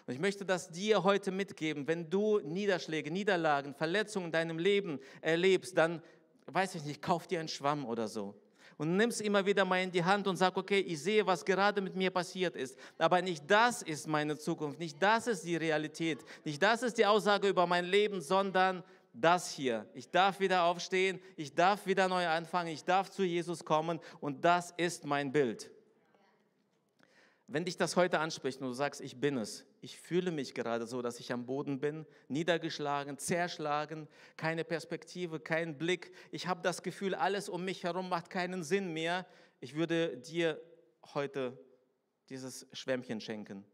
[0.07, 1.89] Und ich möchte das dir heute mitgeben.
[1.89, 6.01] Wenn du Niederschläge, Niederlagen, Verletzungen in deinem Leben erlebst, dann,
[6.47, 8.35] weiß ich nicht, kauf dir einen Schwamm oder so.
[8.79, 11.45] Und nimm es immer wieder mal in die Hand und sag, okay, ich sehe, was
[11.45, 12.79] gerade mit mir passiert ist.
[12.99, 17.07] Aber nicht das ist meine Zukunft, nicht das ist die Realität, nicht das ist die
[17.07, 19.87] Aussage über mein Leben, sondern das hier.
[19.95, 24.45] Ich darf wieder aufstehen, ich darf wieder neu anfangen, ich darf zu Jesus kommen und
[24.45, 25.71] das ist mein Bild.
[27.49, 30.85] Wenn dich das heute anspricht und du sagst, ich bin es, ich fühle mich gerade
[30.87, 36.83] so, dass ich am Boden bin, niedergeschlagen, zerschlagen, keine Perspektive, kein Blick, ich habe das
[36.83, 39.27] Gefühl, alles um mich herum macht keinen Sinn mehr,
[39.61, 40.61] ich würde dir
[41.15, 41.57] heute
[42.31, 43.65] dieses Schwämmchen schenken.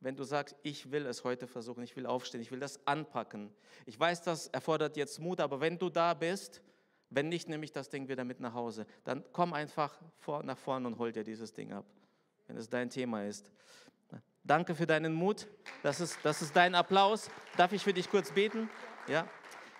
[0.00, 3.50] Wenn du sagst, ich will es heute versuchen, ich will aufstehen, ich will das anpacken.
[3.86, 6.60] Ich weiß, das erfordert jetzt Mut, aber wenn du da bist,
[7.08, 8.84] wenn nicht, nehme ich das Ding wieder mit nach Hause.
[9.04, 11.86] Dann komm einfach vor, nach vorne und hol dir dieses Ding ab
[12.46, 13.50] wenn es dein Thema ist.
[14.44, 15.48] Danke für deinen Mut.
[15.82, 17.28] Das ist, das ist dein Applaus.
[17.56, 18.70] Darf ich für dich kurz beten?
[19.08, 19.28] Ja.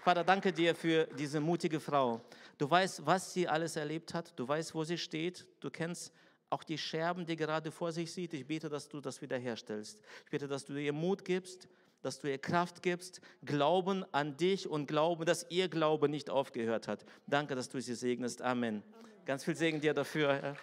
[0.02, 2.20] Vater, danke dir für diese mutige Frau.
[2.58, 4.32] Du weißt, was sie alles erlebt hat.
[4.36, 5.46] Du weißt, wo sie steht.
[5.60, 6.12] Du kennst
[6.50, 8.32] auch die Scherben, die gerade vor sich sieht.
[8.34, 10.00] Ich bete, dass du das wiederherstellst.
[10.24, 11.68] Ich bete, dass du ihr Mut gibst,
[12.02, 16.88] dass du ihr Kraft gibst, Glauben an dich und Glauben, dass ihr Glaube nicht aufgehört
[16.88, 17.04] hat.
[17.26, 18.42] Danke, dass du sie segnest.
[18.42, 18.82] Amen.
[19.24, 20.56] Ganz viel Segen dir dafür.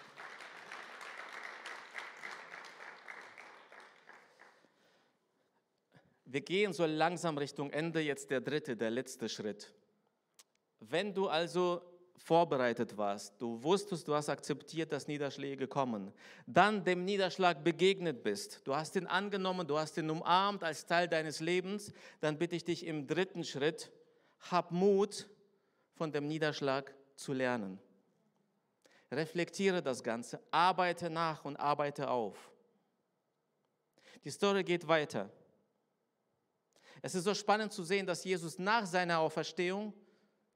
[6.34, 9.72] Wir gehen so langsam Richtung Ende, jetzt der dritte, der letzte Schritt.
[10.80, 11.80] Wenn du also
[12.16, 16.12] vorbereitet warst, du wusstest, du hast akzeptiert, dass Niederschläge kommen,
[16.44, 21.06] dann dem Niederschlag begegnet bist, du hast ihn angenommen, du hast ihn umarmt als Teil
[21.06, 23.92] deines Lebens, dann bitte ich dich im dritten Schritt,
[24.50, 25.28] hab Mut,
[25.92, 27.78] von dem Niederschlag zu lernen.
[29.12, 32.50] Reflektiere das Ganze, arbeite nach und arbeite auf.
[34.24, 35.30] Die Story geht weiter.
[37.04, 39.92] Es ist so spannend zu sehen, dass Jesus nach seiner Auferstehung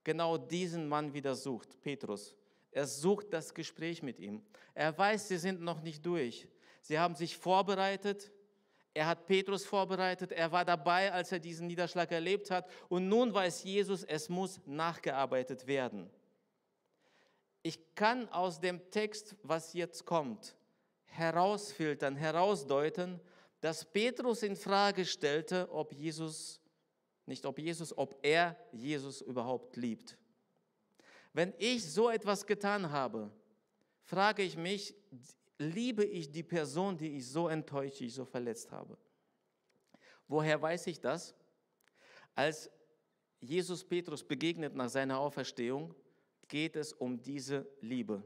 [0.03, 2.35] genau diesen Mann wieder sucht, Petrus.
[2.71, 4.41] Er sucht das Gespräch mit ihm.
[4.73, 6.49] Er weiß, sie sind noch nicht durch.
[6.81, 8.33] Sie haben sich vorbereitet.
[8.95, 10.33] Er hat Petrus vorbereitet.
[10.33, 12.67] Er war dabei, als er diesen Niederschlag erlebt hat.
[12.89, 16.09] Und nun weiß Jesus, es muss nachgearbeitet werden.
[17.63, 20.57] Ich kann aus dem Text, was jetzt kommt,
[21.05, 23.21] herausfiltern, herausdeuten,
[23.61, 26.61] dass Petrus in Frage stellte, ob Jesus,
[27.27, 30.17] nicht ob Jesus, ob er Jesus überhaupt liebt.
[31.33, 33.31] Wenn ich so etwas getan habe,
[34.03, 34.95] frage ich mich,
[35.59, 38.97] liebe ich die Person, die ich so enttäuscht, die ich so verletzt habe?
[40.27, 41.35] Woher weiß ich das?
[42.35, 42.71] Als
[43.41, 45.95] Jesus Petrus begegnet nach seiner Auferstehung,
[46.47, 48.23] geht es um diese Liebe.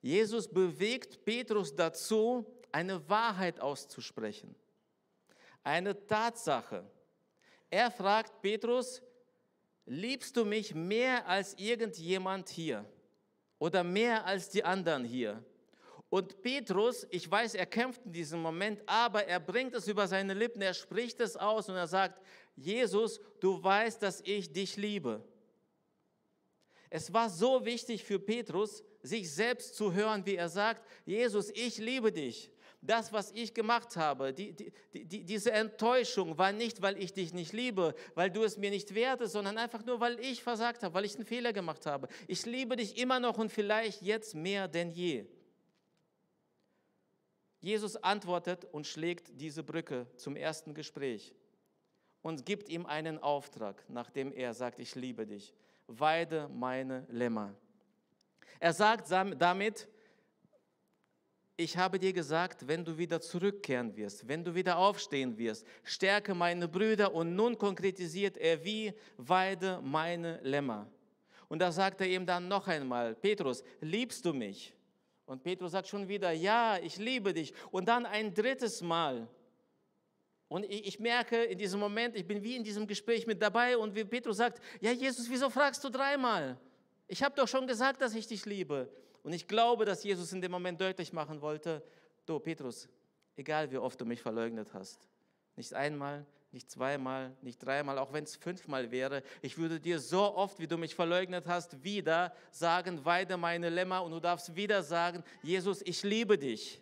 [0.00, 4.54] Jesus bewegt Petrus dazu, eine Wahrheit auszusprechen,
[5.62, 6.84] eine Tatsache.
[7.70, 9.02] Er fragt Petrus,
[9.86, 12.84] liebst du mich mehr als irgendjemand hier
[13.58, 15.44] oder mehr als die anderen hier?
[16.08, 20.34] Und Petrus, ich weiß, er kämpft in diesem Moment, aber er bringt es über seine
[20.34, 22.20] Lippen, er spricht es aus und er sagt,
[22.54, 25.24] Jesus, du weißt, dass ich dich liebe.
[26.90, 31.78] Es war so wichtig für Petrus, sich selbst zu hören, wie er sagt, Jesus, ich
[31.78, 34.72] liebe dich das, was ich gemacht habe, die, die,
[35.04, 38.92] die, diese Enttäuschung war nicht, weil ich dich nicht liebe, weil du es mir nicht
[38.94, 42.08] wertest, sondern einfach nur, weil ich versagt habe, weil ich einen Fehler gemacht habe.
[42.26, 45.26] Ich liebe dich immer noch und vielleicht jetzt mehr denn je.
[47.60, 51.32] Jesus antwortet und schlägt diese Brücke zum ersten Gespräch
[52.20, 55.54] und gibt ihm einen Auftrag, nachdem er sagt, ich liebe dich.
[55.86, 57.54] Weide meine Lämmer.
[58.58, 59.88] Er sagt damit,
[61.62, 66.34] ich habe dir gesagt, wenn du wieder zurückkehren wirst, wenn du wieder aufstehen wirst, stärke
[66.34, 70.90] meine Brüder und nun konkretisiert er wie, weide meine Lämmer.
[71.48, 74.74] Und da sagt er ihm dann noch einmal, Petrus, liebst du mich?
[75.26, 77.52] Und Petrus sagt schon wieder, ja, ich liebe dich.
[77.70, 79.28] Und dann ein drittes Mal.
[80.48, 83.94] Und ich, merke in diesem Moment, ich bin wie in diesem Gespräch mit dabei und
[83.94, 86.58] wie Petrus sagt, ja Jesus, wieso fragst du dreimal?
[87.08, 88.90] Ich habe doch schon gesagt, dass ich dich liebe.
[89.22, 91.82] Und ich glaube, dass Jesus in dem Moment deutlich machen wollte,
[92.26, 92.88] du Petrus,
[93.36, 95.06] egal wie oft du mich verleugnet hast,
[95.56, 100.34] nicht einmal, nicht zweimal, nicht dreimal, auch wenn es fünfmal wäre, ich würde dir so
[100.34, 104.82] oft, wie du mich verleugnet hast, wieder sagen, weide meine Lämmer und du darfst wieder
[104.82, 106.80] sagen, Jesus, ich liebe dich.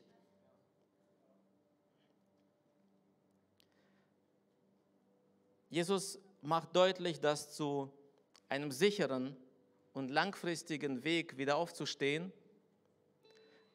[5.69, 7.93] Jesus macht deutlich, dass zu
[8.49, 9.37] einem sicheren
[9.93, 12.33] und langfristigen Weg wieder aufzustehen,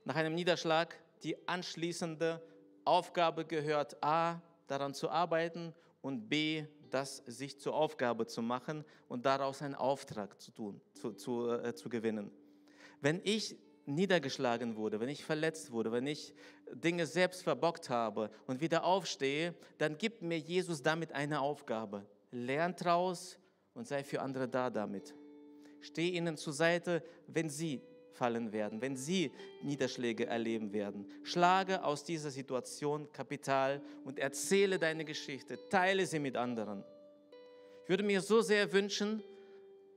[0.04, 2.42] nach einem Niederschlag die anschließende
[2.86, 9.26] Aufgabe gehört, a, daran zu arbeiten und b, das sich zur Aufgabe zu machen und
[9.26, 12.32] daraus einen Auftrag zu tun, zu, zu, äh, zu gewinnen.
[13.02, 16.34] Wenn ich niedergeschlagen wurde, wenn ich verletzt wurde, wenn ich
[16.72, 22.06] Dinge selbst verbockt habe und wieder aufstehe, dann gibt mir Jesus damit eine Aufgabe.
[22.32, 23.38] Lernt raus
[23.74, 25.14] und sei für andere da damit.
[25.86, 31.06] Steh ihnen zur Seite, wenn sie fallen werden, wenn sie Niederschläge erleben werden.
[31.24, 36.84] Schlage aus dieser Situation Kapital und erzähle deine Geschichte, teile sie mit anderen.
[37.84, 39.22] Ich würde mir so sehr wünschen,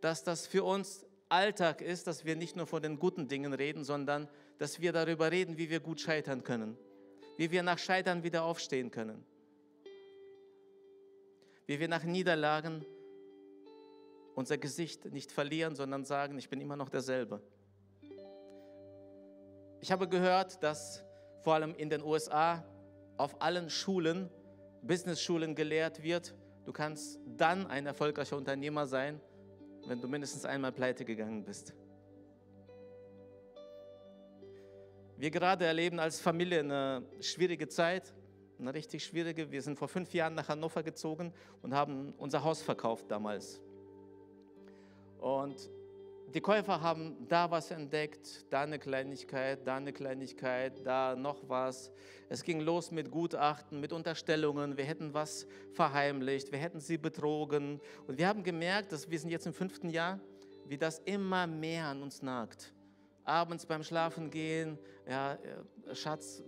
[0.02, 3.82] dass das für uns Alltag ist, dass wir nicht nur von den guten Dingen reden,
[3.82, 6.76] sondern dass wir darüber reden, wie wir gut scheitern können,
[7.38, 9.24] wie wir nach Scheitern wieder aufstehen können,
[11.66, 12.84] wie wir nach Niederlagen
[14.38, 17.42] unser Gesicht nicht verlieren, sondern sagen, ich bin immer noch derselbe.
[19.80, 21.04] Ich habe gehört, dass
[21.40, 22.64] vor allem in den USA
[23.16, 24.30] auf allen Schulen,
[24.82, 29.20] Business-Schulen gelehrt wird, du kannst dann ein erfolgreicher Unternehmer sein,
[29.88, 31.74] wenn du mindestens einmal pleite gegangen bist.
[35.16, 38.14] Wir gerade erleben als Familie eine schwierige Zeit,
[38.60, 39.50] eine richtig schwierige.
[39.50, 43.60] Wir sind vor fünf Jahren nach Hannover gezogen und haben unser Haus verkauft damals.
[45.18, 45.70] Und
[46.34, 51.90] die Käufer haben da was entdeckt, da eine Kleinigkeit, da eine Kleinigkeit, da noch was.
[52.28, 54.76] Es ging los mit Gutachten, mit Unterstellungen.
[54.76, 57.80] Wir hätten was verheimlicht, wir hätten sie betrogen.
[58.06, 60.20] Und wir haben gemerkt, dass wir sind jetzt im fünften Jahr,
[60.66, 62.74] wie das immer mehr an uns nagt.
[63.24, 64.78] Abends beim Schlafen gehen,
[65.08, 66.42] ja, äh, Schatz,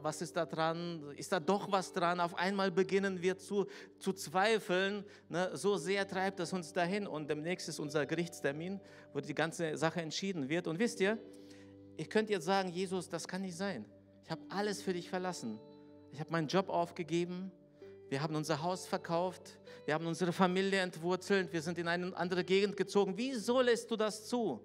[0.00, 1.12] was ist da dran?
[1.16, 2.20] Ist da doch was dran?
[2.20, 3.66] Auf einmal beginnen wir zu,
[3.98, 5.04] zu zweifeln.
[5.28, 5.50] Ne?
[5.54, 7.06] So sehr treibt es uns dahin.
[7.06, 8.80] Und demnächst ist unser Gerichtstermin,
[9.12, 10.66] wo die ganze Sache entschieden wird.
[10.66, 11.18] Und wisst ihr,
[11.96, 13.84] ich könnte jetzt sagen, Jesus, das kann nicht sein.
[14.24, 15.58] Ich habe alles für dich verlassen.
[16.10, 17.52] Ich habe meinen Job aufgegeben.
[18.08, 19.58] Wir haben unser Haus verkauft.
[19.84, 21.52] Wir haben unsere Familie entwurzelt.
[21.52, 23.14] Wir sind in eine andere Gegend gezogen.
[23.16, 24.60] Wieso lässt du das zu?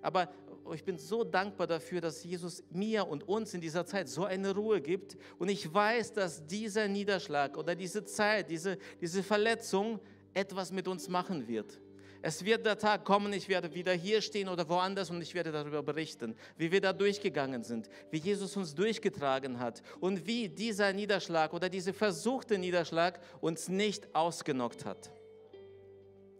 [0.00, 0.28] Aber
[0.74, 4.54] ich bin so dankbar dafür, dass Jesus mir und uns in dieser Zeit so eine
[4.54, 5.16] Ruhe gibt.
[5.38, 10.00] Und ich weiß, dass dieser Niederschlag oder diese Zeit, diese, diese Verletzung
[10.34, 11.80] etwas mit uns machen wird.
[12.20, 15.52] Es wird der Tag kommen, ich werde wieder hier stehen oder woanders und ich werde
[15.52, 20.92] darüber berichten, wie wir da durchgegangen sind, wie Jesus uns durchgetragen hat und wie dieser
[20.92, 25.12] Niederschlag oder dieser versuchte Niederschlag uns nicht ausgenockt hat.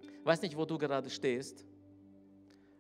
[0.03, 1.65] Ich weiß nicht, wo du gerade stehst,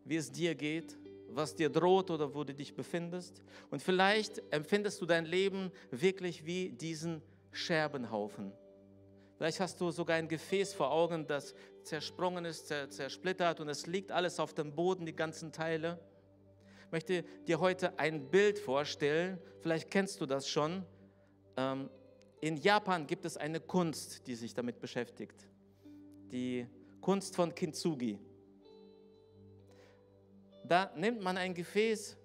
[0.04, 0.98] wie es dir geht
[1.30, 3.42] was dir droht oder wo du dich befindest.
[3.70, 8.52] Und vielleicht empfindest du dein Leben wirklich wie diesen Scherbenhaufen.
[9.36, 14.10] Vielleicht hast du sogar ein Gefäß vor Augen, das zersprungen ist, zersplittert und es liegt
[14.10, 16.00] alles auf dem Boden, die ganzen Teile.
[16.86, 20.84] Ich möchte dir heute ein Bild vorstellen, vielleicht kennst du das schon.
[21.56, 21.88] Ähm,
[22.40, 25.46] in Japan gibt es eine Kunst, die sich damit beschäftigt.
[26.32, 26.66] Die
[27.00, 28.18] Kunst von Kintsugi.
[30.68, 32.16] Da nimmt man ein Gefäß,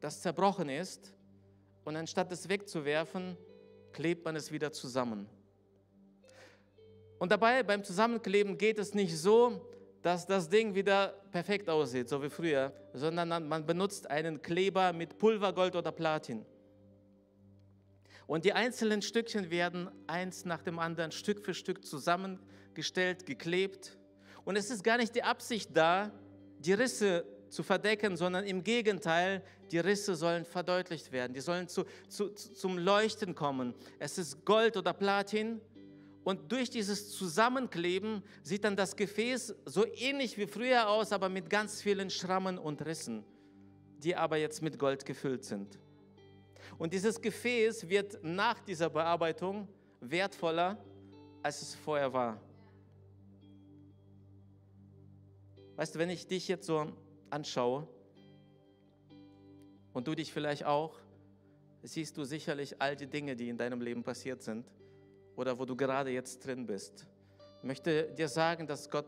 [0.00, 1.12] das zerbrochen ist,
[1.84, 3.36] und anstatt es wegzuwerfen,
[3.92, 5.28] klebt man es wieder zusammen.
[7.18, 9.60] Und dabei beim Zusammenkleben geht es nicht so,
[10.00, 15.18] dass das Ding wieder perfekt aussieht, so wie früher, sondern man benutzt einen Kleber mit
[15.18, 16.46] Pulvergold oder Platin.
[18.26, 23.98] Und die einzelnen Stückchen werden eins nach dem anderen Stück für Stück zusammengestellt, geklebt.
[24.44, 26.10] Und es ist gar nicht die Absicht da,
[26.58, 31.84] die Risse zu verdecken, sondern im Gegenteil, die Risse sollen verdeutlicht werden, die sollen zu,
[32.08, 33.74] zu, zum Leuchten kommen.
[33.98, 35.60] Es ist Gold oder Platin
[36.22, 41.48] und durch dieses Zusammenkleben sieht dann das Gefäß so ähnlich wie früher aus, aber mit
[41.50, 43.24] ganz vielen Schrammen und Rissen,
[43.98, 45.78] die aber jetzt mit Gold gefüllt sind.
[46.78, 49.68] Und dieses Gefäß wird nach dieser Bearbeitung
[50.00, 50.78] wertvoller,
[51.42, 52.40] als es vorher war.
[55.76, 56.92] Weißt du, wenn ich dich jetzt so
[57.30, 57.86] anschaue
[59.92, 60.98] und du dich vielleicht auch,
[61.82, 64.70] siehst du sicherlich all die Dinge, die in deinem Leben passiert sind
[65.36, 67.06] oder wo du gerade jetzt drin bist.
[67.58, 69.06] Ich möchte dir sagen, dass Gott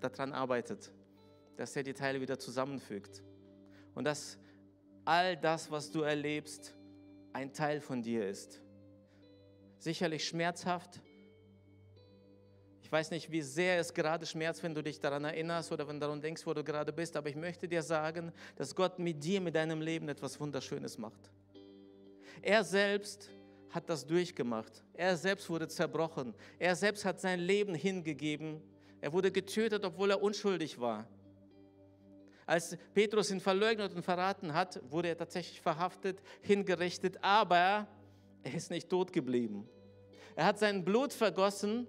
[0.00, 0.92] daran arbeitet,
[1.56, 3.22] dass er die Teile wieder zusammenfügt
[3.94, 4.38] und dass
[5.04, 6.74] all das, was du erlebst,
[7.32, 8.60] ein Teil von dir ist.
[9.78, 11.00] Sicherlich schmerzhaft,
[12.86, 15.96] ich weiß nicht, wie sehr es gerade schmerzt, wenn du dich daran erinnerst oder wenn
[15.96, 19.24] du daran denkst, wo du gerade bist, aber ich möchte dir sagen, dass Gott mit
[19.24, 21.18] dir, mit deinem Leben etwas Wunderschönes macht.
[22.40, 23.28] Er selbst
[23.70, 24.84] hat das durchgemacht.
[24.94, 26.32] Er selbst wurde zerbrochen.
[26.60, 28.62] Er selbst hat sein Leben hingegeben.
[29.00, 31.08] Er wurde getötet, obwohl er unschuldig war.
[32.46, 37.88] Als Petrus ihn verleugnet und verraten hat, wurde er tatsächlich verhaftet, hingerichtet, aber
[38.44, 39.68] er ist nicht tot geblieben.
[40.36, 41.88] Er hat sein Blut vergossen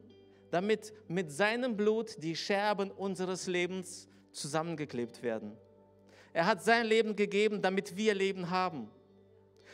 [0.51, 5.57] damit mit seinem Blut die Scherben unseres Lebens zusammengeklebt werden.
[6.33, 8.89] Er hat sein Leben gegeben, damit wir Leben haben.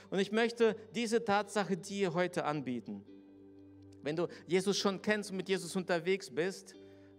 [0.09, 3.03] Und ich möchte diese Tatsache dir heute anbieten.
[4.01, 6.75] Wenn du Jesus schon kennst und mit Jesus unterwegs bist,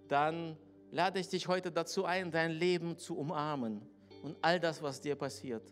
[0.08, 0.56] dann
[0.90, 3.82] lade ich dich heute dazu ein, dein Leben zu umarmen,
[4.22, 5.62] und all das, was dir passiert.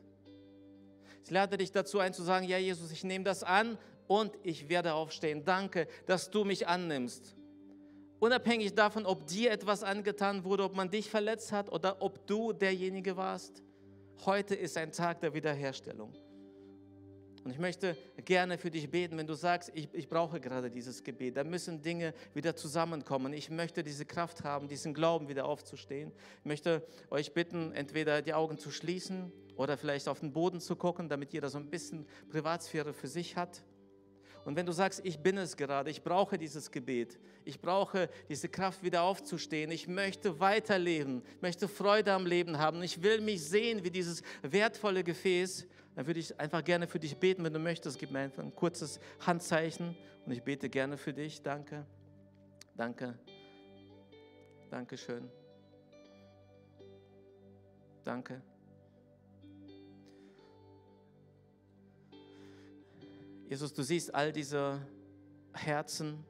[1.24, 4.68] Ich lade dich dazu ein zu sagen, ja Jesus, ich nehme das an und ich
[4.68, 5.44] werde aufstehen.
[5.44, 7.34] Danke, dass du mich annimmst.
[8.22, 12.52] Unabhängig davon, ob dir etwas angetan wurde, ob man dich verletzt hat oder ob du
[12.52, 13.64] derjenige warst.
[14.24, 16.14] Heute ist ein Tag der Wiederherstellung.
[17.42, 21.02] Und ich möchte gerne für dich beten, wenn du sagst, ich, ich brauche gerade dieses
[21.02, 21.36] Gebet.
[21.36, 23.32] Da müssen Dinge wieder zusammenkommen.
[23.32, 26.12] Ich möchte diese Kraft haben, diesen Glauben wieder aufzustehen.
[26.38, 30.76] Ich möchte euch bitten, entweder die Augen zu schließen oder vielleicht auf den Boden zu
[30.76, 33.64] gucken, damit jeder so ein bisschen Privatsphäre für sich hat.
[34.44, 38.48] Und wenn du sagst, ich bin es gerade, ich brauche dieses Gebet, ich brauche diese
[38.48, 43.84] Kraft wieder aufzustehen, ich möchte weiterleben, möchte Freude am Leben haben, ich will mich sehen
[43.84, 47.98] wie dieses wertvolle Gefäß, dann würde ich einfach gerne für dich beten, wenn du möchtest.
[47.98, 51.42] Gib mir einfach ein kurzes Handzeichen und ich bete gerne für dich.
[51.42, 51.86] Danke.
[52.76, 53.18] Danke.
[54.70, 55.30] Dankeschön.
[58.04, 58.42] Danke.
[63.52, 64.80] Jesus, du siehst all diese
[65.52, 66.24] Herzen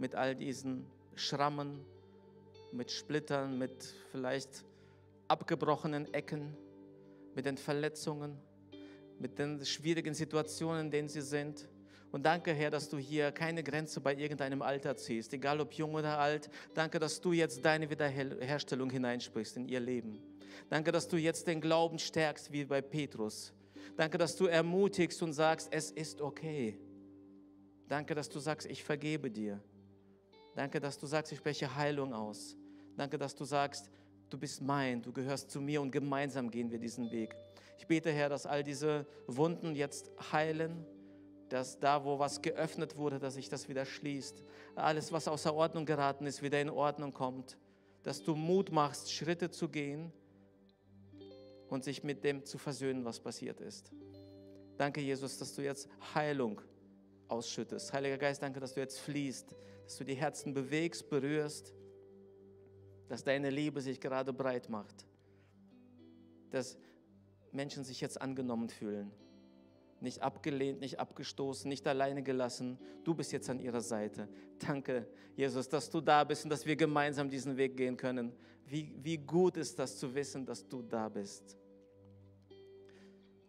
[0.00, 0.84] mit all diesen
[1.14, 1.78] Schrammen,
[2.72, 4.64] mit Splittern, mit vielleicht
[5.28, 6.56] abgebrochenen Ecken
[7.36, 8.36] mit den Verletzungen,
[9.20, 11.68] mit den schwierigen Situationen, in denen sie sind.
[12.10, 15.94] Und danke, Herr, dass du hier keine Grenze bei irgendeinem Alter ziehst, egal ob jung
[15.94, 16.50] oder alt.
[16.74, 20.18] Danke, dass du jetzt deine Wiederherstellung hineinsprichst in ihr Leben.
[20.68, 23.52] Danke, dass du jetzt den Glauben stärkst, wie bei Petrus.
[23.96, 26.78] Danke, dass du ermutigst und sagst, es ist okay.
[27.88, 29.60] Danke, dass du sagst, ich vergebe dir.
[30.54, 32.56] Danke, dass du sagst, ich spreche Heilung aus.
[32.96, 33.90] Danke, dass du sagst,
[34.28, 37.36] du bist mein, du gehörst zu mir und gemeinsam gehen wir diesen Weg.
[37.78, 40.86] Ich bete, Herr, dass all diese Wunden jetzt heilen,
[41.48, 44.42] dass da, wo was geöffnet wurde, dass sich das wieder schließt.
[44.74, 47.58] Alles, was außer Ordnung geraten ist, wieder in Ordnung kommt.
[48.02, 50.12] Dass du Mut machst, Schritte zu gehen
[51.72, 53.90] und sich mit dem zu versöhnen, was passiert ist.
[54.76, 56.60] Danke, Jesus, dass du jetzt Heilung
[57.28, 57.92] ausschüttest.
[57.92, 59.54] Heiliger Geist, danke, dass du jetzt fließt,
[59.84, 61.72] dass du die Herzen bewegst, berührst
[63.08, 65.06] dass deine Liebe sich gerade breit macht,
[66.50, 66.78] dass
[67.50, 69.10] Menschen sich jetzt angenommen fühlen,
[70.00, 72.78] nicht abgelehnt, nicht abgestoßen, nicht alleine gelassen.
[73.04, 74.30] Du bist jetzt an ihrer Seite.
[74.58, 75.06] Danke,
[75.36, 78.32] Jesus, dass du da bist und dass wir gemeinsam diesen Weg gehen können.
[78.64, 81.58] Wie, wie gut ist das zu wissen, dass du da bist.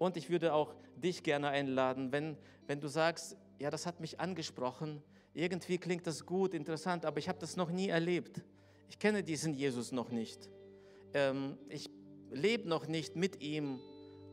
[0.04, 2.36] Und ich würde auch dich gerne einladen, wenn,
[2.68, 5.02] wenn du sagst, ja, das hat mich angesprochen,
[5.34, 8.42] irgendwie klingt das gut, interessant, aber ich habe das noch nie erlebt.
[8.90, 10.50] Ich kenne diesen Jesus noch nicht.
[11.14, 11.90] Ähm, ich
[12.32, 13.80] lebe noch nicht mit ihm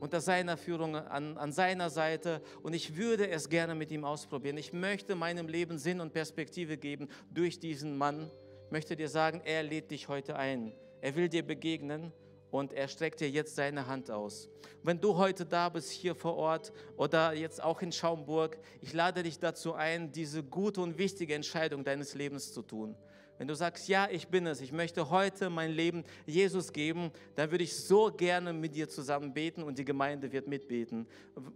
[0.01, 4.59] unter seiner Führung, an, an seiner Seite und ich würde es gerne mit ihm ausprobieren.
[4.59, 8.29] Ich möchte meinem Leben Sinn und Perspektive geben durch diesen Mann.
[8.65, 10.73] Ich möchte dir sagen, er lädt dich heute ein.
[11.01, 12.13] Er will dir begegnen
[12.51, 14.49] und er streckt dir jetzt seine Hand aus.
[14.83, 19.23] Wenn du heute da bist, hier vor Ort oder jetzt auch in Schaumburg, ich lade
[19.23, 22.97] dich dazu ein, diese gute und wichtige Entscheidung deines Lebens zu tun.
[23.41, 27.51] Wenn du sagst, ja, ich bin es, ich möchte heute mein Leben Jesus geben, dann
[27.51, 31.07] würde ich so gerne mit dir zusammen beten und die Gemeinde wird mitbeten.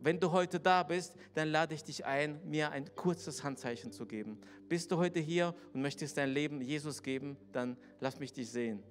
[0.01, 4.07] Wenn du heute da bist, dann lade ich dich ein, mir ein kurzes Handzeichen zu
[4.07, 4.41] geben.
[4.67, 8.83] Bist du heute hier und möchtest dein Leben Jesus geben, dann lass mich dich sehen.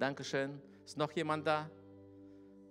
[0.00, 0.62] Dankeschön.
[0.86, 1.70] Ist noch jemand da?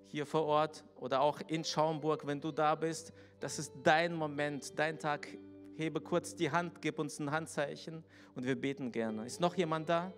[0.07, 4.79] Hier vor Ort oder auch in Schaumburg, wenn du da bist, das ist dein Moment,
[4.79, 5.27] dein Tag
[5.75, 8.03] hebe kurz die Hand, gib uns ein Handzeichen
[8.33, 9.27] und wir beten gerne.
[9.27, 10.11] Ist noch jemand da?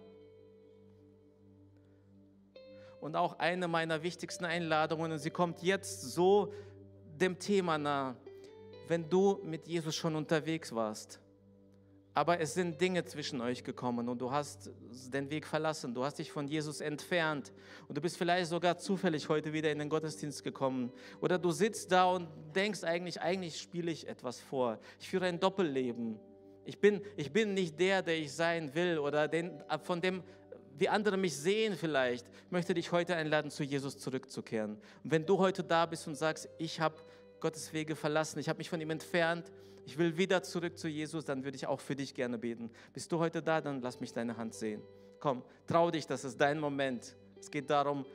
[3.01, 6.53] Und auch eine meiner wichtigsten Einladungen, und sie kommt jetzt so
[7.19, 8.15] dem Thema nah,
[8.87, 11.19] wenn du mit Jesus schon unterwegs warst
[12.13, 14.69] aber es sind Dinge zwischen euch gekommen und du hast
[15.13, 17.53] den Weg verlassen, du hast dich von Jesus entfernt
[17.87, 20.91] und du bist vielleicht sogar zufällig heute wieder in den Gottesdienst gekommen
[21.21, 24.79] oder du sitzt da und denkst eigentlich, eigentlich spiele ich etwas vor.
[24.99, 26.19] Ich führe ein Doppelleben.
[26.65, 30.21] Ich bin, ich bin nicht der, der ich sein will oder den, von dem,
[30.77, 34.77] wie andere mich sehen vielleicht, ich möchte dich heute einladen, zu Jesus zurückzukehren.
[35.03, 36.95] Und wenn du heute da bist und sagst, ich habe
[37.39, 39.51] Gottes Wege verlassen, ich habe mich von ihm entfernt,
[39.85, 42.69] ich will wieder zurück zu Jesus, dann würde ich auch für dich gerne beten.
[42.93, 44.81] Bist du heute da, dann lass mich deine Hand sehen.
[45.19, 47.15] Komm, trau dich, das ist dein Moment.
[47.39, 48.05] Es geht darum,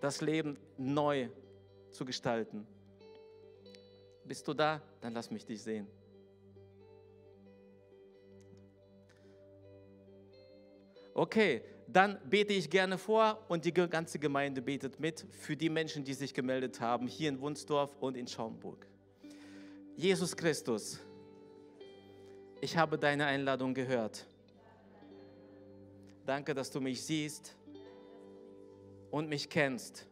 [0.00, 1.28] das Leben neu
[1.90, 2.66] zu gestalten.
[4.24, 5.86] Bist du da, dann lass mich dich sehen.
[11.14, 16.04] Okay, dann bete ich gerne vor und die ganze Gemeinde betet mit für die Menschen,
[16.04, 18.86] die sich gemeldet haben, hier in Wunsdorf und in Schaumburg.
[19.96, 21.00] Jesus Christus,
[22.60, 24.26] ich habe deine Einladung gehört.
[26.24, 27.54] Danke, dass du mich siehst
[29.10, 30.06] und mich kennst.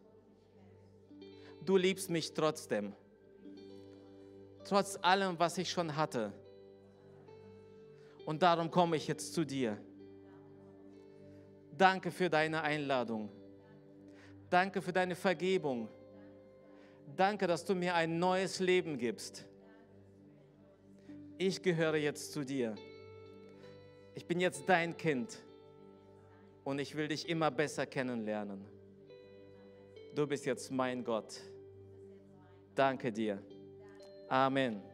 [1.64, 2.92] Du liebst mich trotzdem.
[4.64, 6.32] Trotz allem, was ich schon hatte.
[8.24, 9.76] Und darum komme ich jetzt zu dir.
[11.76, 13.28] Danke für deine Einladung.
[14.49, 15.88] Danke für deine Vergebung.
[17.16, 19.45] Danke, dass du mir ein neues Leben gibst.
[21.37, 22.76] Ich gehöre jetzt zu dir.
[24.14, 25.37] Ich bin jetzt dein Kind
[26.62, 28.64] und ich will dich immer besser kennenlernen.
[30.14, 31.41] Du bist jetzt mein Gott.
[32.76, 33.43] Danke dir.
[34.28, 34.93] Amen.